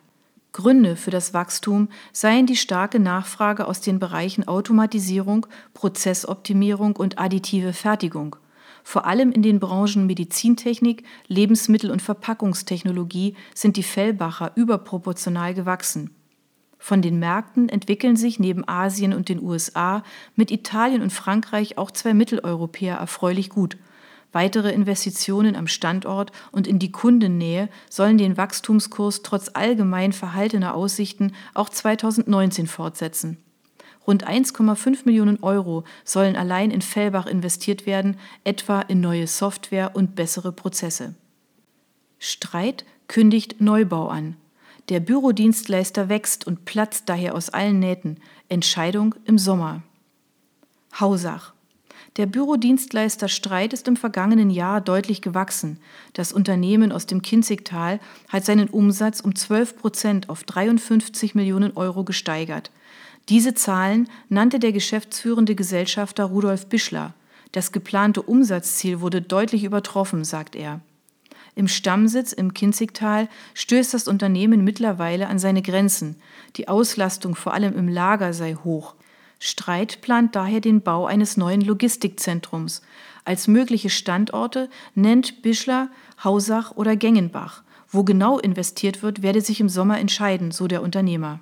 Gründe 0.52 0.98
für 0.98 1.12
das 1.12 1.34
Wachstum 1.34 1.88
seien 2.12 2.46
die 2.46 2.58
starke 2.58 3.00
Nachfrage 3.00 3.70
aus 3.70 3.80
den 3.80 4.00
Bereichen 4.00 4.46
Automatisierung, 4.50 5.48
Prozessoptimierung 5.74 6.98
und 6.98 7.18
additive 7.18 7.72
Fertigung. 7.72 8.36
Vor 8.84 9.06
allem 9.06 9.32
in 9.32 9.44
den 9.44 9.62
Branchen 9.62 10.08
Medizintechnik, 10.08 11.06
Lebensmittel- 11.30 11.92
und 11.92 12.02
Verpackungstechnologie 12.02 13.38
sind 13.56 13.78
die 13.78 13.84
Fellbacher 13.84 14.52
überproportional 14.56 15.54
gewachsen. 15.54 16.17
Von 16.80 17.02
den 17.02 17.20
Märkten 17.20 17.70
entwickeln 17.70 18.16
sich 18.16 18.40
neben 18.40 18.68
Asien 18.68 19.14
und 19.14 19.30
den 19.30 19.42
USA 19.42 20.04
mit 20.36 20.52
Italien 20.52 21.02
und 21.02 21.12
Frankreich 21.12 21.78
auch 21.78 21.92
zwei 21.92 22.14
Mitteleuropäer 22.14 22.96
erfreulich 22.96 23.50
gut. 23.50 23.78
Weitere 24.32 24.72
Investitionen 24.72 25.56
am 25.56 25.68
Standort 25.68 26.32
und 26.52 26.68
in 26.68 26.80
die 26.80 26.92
Kundennähe 26.92 27.70
sollen 27.90 28.18
den 28.18 28.38
Wachstumskurs 28.38 29.24
trotz 29.24 29.50
allgemein 29.54 30.14
verhaltener 30.14 30.76
Aussichten 30.76 31.34
auch 31.54 31.70
2019 31.70 32.68
fortsetzen. 32.68 33.38
Rund 34.06 34.28
1,5 34.28 35.00
Millionen 35.06 35.44
Euro 35.44 35.84
sollen 36.06 36.36
allein 36.36 36.72
in 36.72 36.82
Fellbach 36.82 37.26
investiert 37.26 37.86
werden, 37.86 38.18
etwa 38.44 38.82
in 38.82 39.02
neue 39.02 39.28
Software 39.28 39.96
und 39.96 40.16
bessere 40.16 40.52
Prozesse. 40.52 41.16
Streit 42.20 42.86
kündigt 43.08 43.60
Neubau 43.60 44.08
an. 44.08 44.38
Der 44.90 45.02
Bürodienstleister 45.02 46.08
wächst 46.08 46.48
und 46.48 46.64
platzt 46.64 47.10
daher 47.10 47.36
aus 47.36 47.50
allen 47.50 47.80
Nähten. 47.80 48.20
Entscheidung 48.48 49.16
im 49.26 49.38
Sommer. 49.38 49.84
Hausach. 50.98 51.54
Der 52.16 52.26
Bürodienstleister 52.26 53.28
Streit 53.28 53.74
ist 53.74 53.90
im 53.90 53.98
vergangenen 53.98 54.50
Jahr 54.50 54.80
deutlich 54.80 55.22
gewachsen. 55.22 55.80
Das 56.14 56.32
Unternehmen 56.32 56.94
aus 56.94 57.06
dem 57.06 57.22
Kinzigtal 57.22 58.00
hat 58.30 58.46
seinen 58.46 58.70
Umsatz 58.70 59.20
um 59.20 59.36
12 59.36 59.78
Prozent 59.78 60.30
auf 60.30 60.44
53 60.46 61.36
Millionen 61.36 61.76
Euro 61.76 62.06
gesteigert. 62.06 62.72
Diese 63.28 63.54
Zahlen 63.54 64.08
nannte 64.30 64.58
der 64.58 64.72
geschäftsführende 64.72 65.54
Gesellschafter 65.54 66.24
Rudolf 66.24 66.68
Bischler. 66.68 67.14
Das 67.52 67.74
geplante 67.74 68.22
Umsatzziel 68.22 69.02
wurde 69.02 69.22
deutlich 69.22 69.66
übertroffen, 69.66 70.24
sagt 70.24 70.56
er. 70.56 70.80
Im 71.58 71.68
Stammsitz 71.68 72.34
im 72.34 72.54
Kinzigtal 72.54 73.28
stößt 73.56 73.96
das 73.96 74.08
Unternehmen 74.08 74.64
mittlerweile 74.64 75.28
an 75.28 75.40
seine 75.40 75.64
Grenzen. 75.64 76.22
Die 76.56 76.68
Auslastung 76.68 77.34
vor 77.34 77.56
allem 77.56 77.76
im 77.76 77.88
Lager 77.88 78.32
sei 78.32 78.54
hoch. 78.54 78.94
Streit 79.40 80.02
plant 80.02 80.36
daher 80.36 80.62
den 80.62 80.82
Bau 80.82 81.08
eines 81.08 81.36
neuen 81.36 81.62
Logistikzentrums. 81.62 82.84
Als 83.26 83.48
mögliche 83.48 83.90
Standorte 83.90 84.70
nennt 84.94 85.42
Bischler 85.42 85.90
Hausach 86.24 86.74
oder 86.76 86.96
Gengenbach. 86.96 87.64
Wo 87.90 88.04
genau 88.04 88.38
investiert 88.38 89.02
wird, 89.02 89.24
werde 89.24 89.42
sich 89.42 89.60
im 89.60 89.68
Sommer 89.68 89.98
entscheiden, 89.98 90.52
so 90.52 90.68
der 90.68 90.84
Unternehmer. 90.84 91.40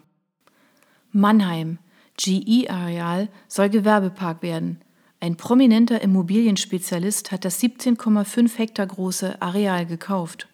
Mannheim. 1.12 1.78
GE-Areal 2.16 3.28
soll 3.50 3.70
Gewerbepark 3.70 4.42
werden. 4.42 4.80
Ein 5.26 5.38
prominenter 5.38 6.04
Immobilienspezialist 6.04 7.32
hat 7.32 7.46
das 7.46 7.60
17,5 7.60 8.60
Hektar 8.60 8.86
große 8.86 9.42
Areal 9.42 9.88
gekauft. 9.88 10.48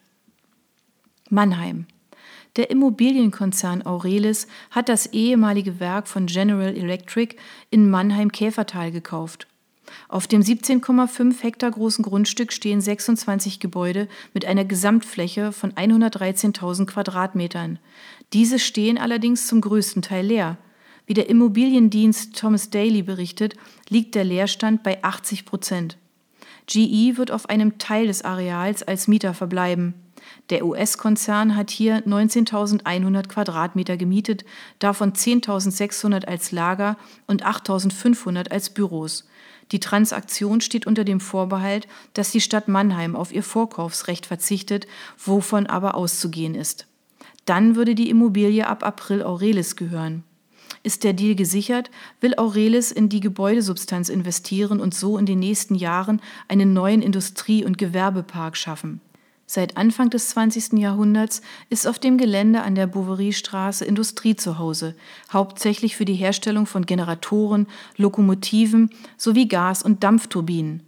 Mannheim. 1.28 1.84
Der 2.56 2.70
Immobilienkonzern 2.70 3.84
Aurelis 3.84 4.46
hat 4.70 4.88
das 4.88 5.08
ehemalige 5.08 5.78
Werk 5.78 6.08
von 6.08 6.24
General 6.24 6.74
Electric 6.74 7.36
in 7.68 7.90
Mannheim-Käfertal 7.90 8.92
gekauft. 8.92 9.46
Auf 10.08 10.26
dem 10.26 10.40
17,5 10.40 11.42
Hektar 11.42 11.70
großen 11.70 12.02
Grundstück 12.02 12.50
stehen 12.50 12.80
26 12.80 13.60
Gebäude 13.60 14.08
mit 14.32 14.46
einer 14.46 14.64
Gesamtfläche 14.64 15.52
von 15.52 15.72
113.000 15.72 16.86
Quadratmetern. 16.86 17.78
Diese 18.32 18.58
stehen 18.58 18.96
allerdings 18.96 19.46
zum 19.48 19.60
größten 19.60 20.00
Teil 20.00 20.24
leer. 20.24 20.56
Wie 21.06 21.14
der 21.14 21.28
Immobiliendienst 21.28 22.36
Thomas 22.38 22.70
Daly 22.70 23.02
berichtet, 23.02 23.56
liegt 23.88 24.14
der 24.14 24.24
Leerstand 24.24 24.82
bei 24.82 25.02
80 25.02 25.44
Prozent. 25.44 25.98
GE 26.66 27.16
wird 27.16 27.30
auf 27.30 27.48
einem 27.48 27.78
Teil 27.78 28.06
des 28.06 28.22
Areals 28.22 28.82
als 28.82 29.08
Mieter 29.08 29.34
verbleiben. 29.34 29.94
Der 30.50 30.64
US-Konzern 30.64 31.56
hat 31.56 31.70
hier 31.70 32.04
19.100 32.06 33.28
Quadratmeter 33.28 33.96
gemietet, 33.96 34.44
davon 34.78 35.12
10.600 35.12 36.26
als 36.26 36.52
Lager 36.52 36.96
und 37.26 37.44
8.500 37.44 38.50
als 38.50 38.70
Büros. 38.70 39.26
Die 39.72 39.80
Transaktion 39.80 40.60
steht 40.60 40.86
unter 40.86 41.04
dem 41.04 41.20
Vorbehalt, 41.20 41.88
dass 42.14 42.30
die 42.30 42.40
Stadt 42.40 42.68
Mannheim 42.68 43.16
auf 43.16 43.32
ihr 43.32 43.42
Vorkaufsrecht 43.42 44.26
verzichtet, 44.26 44.86
wovon 45.18 45.66
aber 45.66 45.94
auszugehen 45.94 46.54
ist. 46.54 46.86
Dann 47.44 47.74
würde 47.74 47.94
die 47.94 48.10
Immobilie 48.10 48.66
ab 48.66 48.84
April 48.84 49.22
Aurelis 49.22 49.76
gehören. 49.76 50.24
Ist 50.84 51.04
der 51.04 51.12
Deal 51.12 51.36
gesichert, 51.36 51.90
will 52.20 52.34
Aurelis 52.36 52.90
in 52.90 53.08
die 53.08 53.20
Gebäudesubstanz 53.20 54.08
investieren 54.08 54.80
und 54.80 54.94
so 54.94 55.16
in 55.16 55.26
den 55.26 55.38
nächsten 55.38 55.76
Jahren 55.76 56.20
einen 56.48 56.72
neuen 56.72 57.02
Industrie- 57.02 57.64
und 57.64 57.78
Gewerbepark 57.78 58.56
schaffen. 58.56 59.00
Seit 59.46 59.76
Anfang 59.76 60.08
des 60.08 60.30
20. 60.30 60.78
Jahrhunderts 60.78 61.42
ist 61.68 61.86
auf 61.86 61.98
dem 61.98 62.16
Gelände 62.16 62.62
an 62.62 62.74
der 62.74 62.86
Bouveriestraße 62.86 63.84
Industrie 63.84 64.34
zu 64.34 64.58
Hause, 64.58 64.96
hauptsächlich 65.32 65.94
für 65.94 66.06
die 66.06 66.14
Herstellung 66.14 66.66
von 66.66 66.86
Generatoren, 66.86 67.66
Lokomotiven 67.96 68.90
sowie 69.16 69.46
Gas- 69.46 69.82
und 69.82 70.02
Dampfturbinen. 70.02 70.82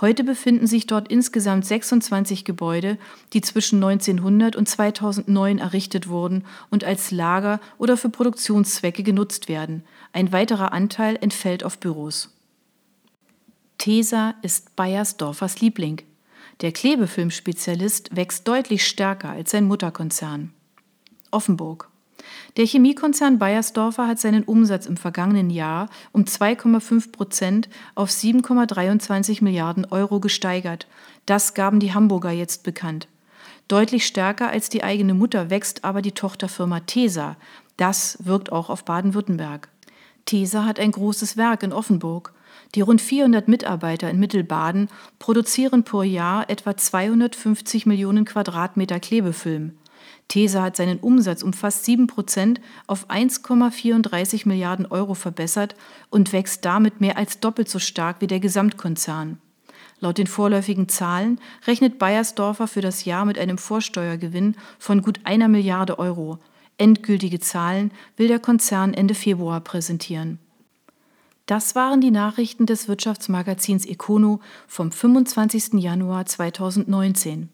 Heute 0.00 0.24
befinden 0.24 0.66
sich 0.66 0.86
dort 0.86 1.08
insgesamt 1.08 1.66
26 1.66 2.46
Gebäude, 2.46 2.96
die 3.34 3.42
zwischen 3.42 3.76
1900 3.84 4.56
und 4.56 4.66
2009 4.66 5.58
errichtet 5.58 6.08
wurden 6.08 6.46
und 6.70 6.84
als 6.84 7.10
Lager 7.10 7.60
oder 7.76 7.98
für 7.98 8.08
Produktionszwecke 8.08 9.02
genutzt 9.02 9.48
werden. 9.48 9.84
Ein 10.12 10.32
weiterer 10.32 10.72
Anteil 10.72 11.18
entfällt 11.20 11.64
auf 11.64 11.78
Büros. 11.78 12.34
Tesa 13.76 14.34
ist 14.40 14.74
Bayersdorfers 14.74 15.60
Liebling. 15.60 16.00
Der 16.62 16.72
Klebefilmspezialist 16.72 18.14
wächst 18.16 18.48
deutlich 18.48 18.86
stärker 18.86 19.30
als 19.30 19.50
sein 19.50 19.64
Mutterkonzern. 19.64 20.52
Offenburg. 21.30 21.89
Der 22.56 22.66
Chemiekonzern 22.66 23.38
Bayersdorfer 23.38 24.06
hat 24.06 24.18
seinen 24.18 24.44
Umsatz 24.44 24.86
im 24.86 24.96
vergangenen 24.96 25.50
Jahr 25.50 25.88
um 26.12 26.24
2,5 26.24 27.12
Prozent 27.12 27.68
auf 27.94 28.10
7,23 28.10 29.42
Milliarden 29.44 29.86
Euro 29.86 30.20
gesteigert. 30.20 30.86
Das 31.26 31.54
gaben 31.54 31.80
die 31.80 31.94
Hamburger 31.94 32.30
jetzt 32.30 32.62
bekannt. 32.62 33.08
Deutlich 33.68 34.04
stärker 34.04 34.48
als 34.50 34.68
die 34.68 34.82
eigene 34.82 35.14
Mutter 35.14 35.48
wächst 35.48 35.84
aber 35.84 36.02
die 36.02 36.12
Tochterfirma 36.12 36.80
Tesa. 36.80 37.36
Das 37.76 38.18
wirkt 38.20 38.50
auch 38.50 38.68
auf 38.68 38.84
Baden-Württemberg. 38.84 39.68
Tesa 40.24 40.64
hat 40.64 40.80
ein 40.80 40.92
großes 40.92 41.36
Werk 41.36 41.62
in 41.62 41.72
Offenburg. 41.72 42.32
Die 42.74 42.82
rund 42.82 43.00
400 43.00 43.48
Mitarbeiter 43.48 44.10
in 44.10 44.20
Mittelbaden 44.20 44.88
produzieren 45.18 45.84
pro 45.84 46.02
Jahr 46.02 46.48
etwa 46.50 46.76
250 46.76 47.86
Millionen 47.86 48.24
Quadratmeter 48.24 49.00
Klebefilm. 49.00 49.72
Tesa 50.30 50.62
hat 50.62 50.76
seinen 50.76 51.00
Umsatz 51.00 51.42
um 51.42 51.52
fast 51.52 51.84
7 51.84 52.06
Prozent 52.06 52.60
auf 52.86 53.10
1,34 53.10 54.46
Milliarden 54.46 54.86
Euro 54.86 55.14
verbessert 55.14 55.74
und 56.08 56.32
wächst 56.32 56.64
damit 56.64 57.00
mehr 57.00 57.18
als 57.18 57.40
doppelt 57.40 57.68
so 57.68 57.80
stark 57.80 58.20
wie 58.20 58.28
der 58.28 58.38
Gesamtkonzern. 58.38 59.38
Laut 59.98 60.18
den 60.18 60.28
vorläufigen 60.28 60.88
Zahlen 60.88 61.40
rechnet 61.66 61.98
Bayersdorfer 61.98 62.68
für 62.68 62.80
das 62.80 63.04
Jahr 63.04 63.24
mit 63.24 63.38
einem 63.38 63.58
Vorsteuergewinn 63.58 64.54
von 64.78 65.02
gut 65.02 65.18
einer 65.24 65.48
Milliarde 65.48 65.98
Euro. 65.98 66.38
Endgültige 66.78 67.40
Zahlen 67.40 67.90
will 68.16 68.28
der 68.28 68.38
Konzern 68.38 68.94
Ende 68.94 69.14
Februar 69.14 69.60
präsentieren. 69.60 70.38
Das 71.46 71.74
waren 71.74 72.00
die 72.00 72.12
Nachrichten 72.12 72.66
des 72.66 72.86
Wirtschaftsmagazins 72.86 73.84
Econo 73.84 74.40
vom 74.68 74.92
25. 74.92 75.74
Januar 75.74 76.24
2019. 76.24 77.48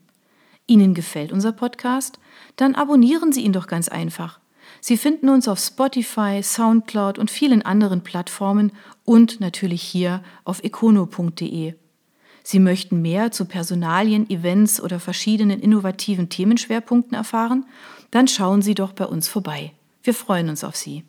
Ihnen 0.67 0.93
gefällt 0.93 1.33
unser 1.33 1.53
Podcast? 1.53 2.19
Dann 2.57 2.75
abonnieren 2.75 3.33
Sie 3.33 3.43
ihn 3.43 3.53
doch 3.53 3.67
ganz 3.67 3.89
einfach. 3.89 4.41
Sie 4.81 4.97
finden 4.97 5.29
uns 5.29 5.49
auf 5.49 5.59
Spotify, 5.59 6.43
SoundCloud 6.43 7.19
und 7.19 7.31
vielen 7.31 7.63
anderen 7.63 8.03
Plattformen 8.03 8.73
und 9.05 9.41
natürlich 9.41 9.83
hier 9.83 10.23
auf 10.45 10.63
econo.de. 10.63 11.75
Sie 12.43 12.61
möchten 12.61 13.03
mehr 13.03 13.33
zu 13.33 13.47
Personalien, 13.47 14.31
Events 14.31 14.81
oder 14.81 15.01
verschiedenen 15.01 15.61
innovativen 15.61 16.29
Themenschwerpunkten 16.29 17.17
erfahren? 17.17 17.67
Dann 18.13 18.29
schauen 18.29 18.63
Sie 18.63 18.75
doch 18.75 18.93
bei 18.93 19.05
uns 19.05 19.27
vorbei. 19.27 19.73
Wir 20.03 20.15
freuen 20.15 20.49
uns 20.49 20.63
auf 20.63 20.77
Sie. 20.77 21.03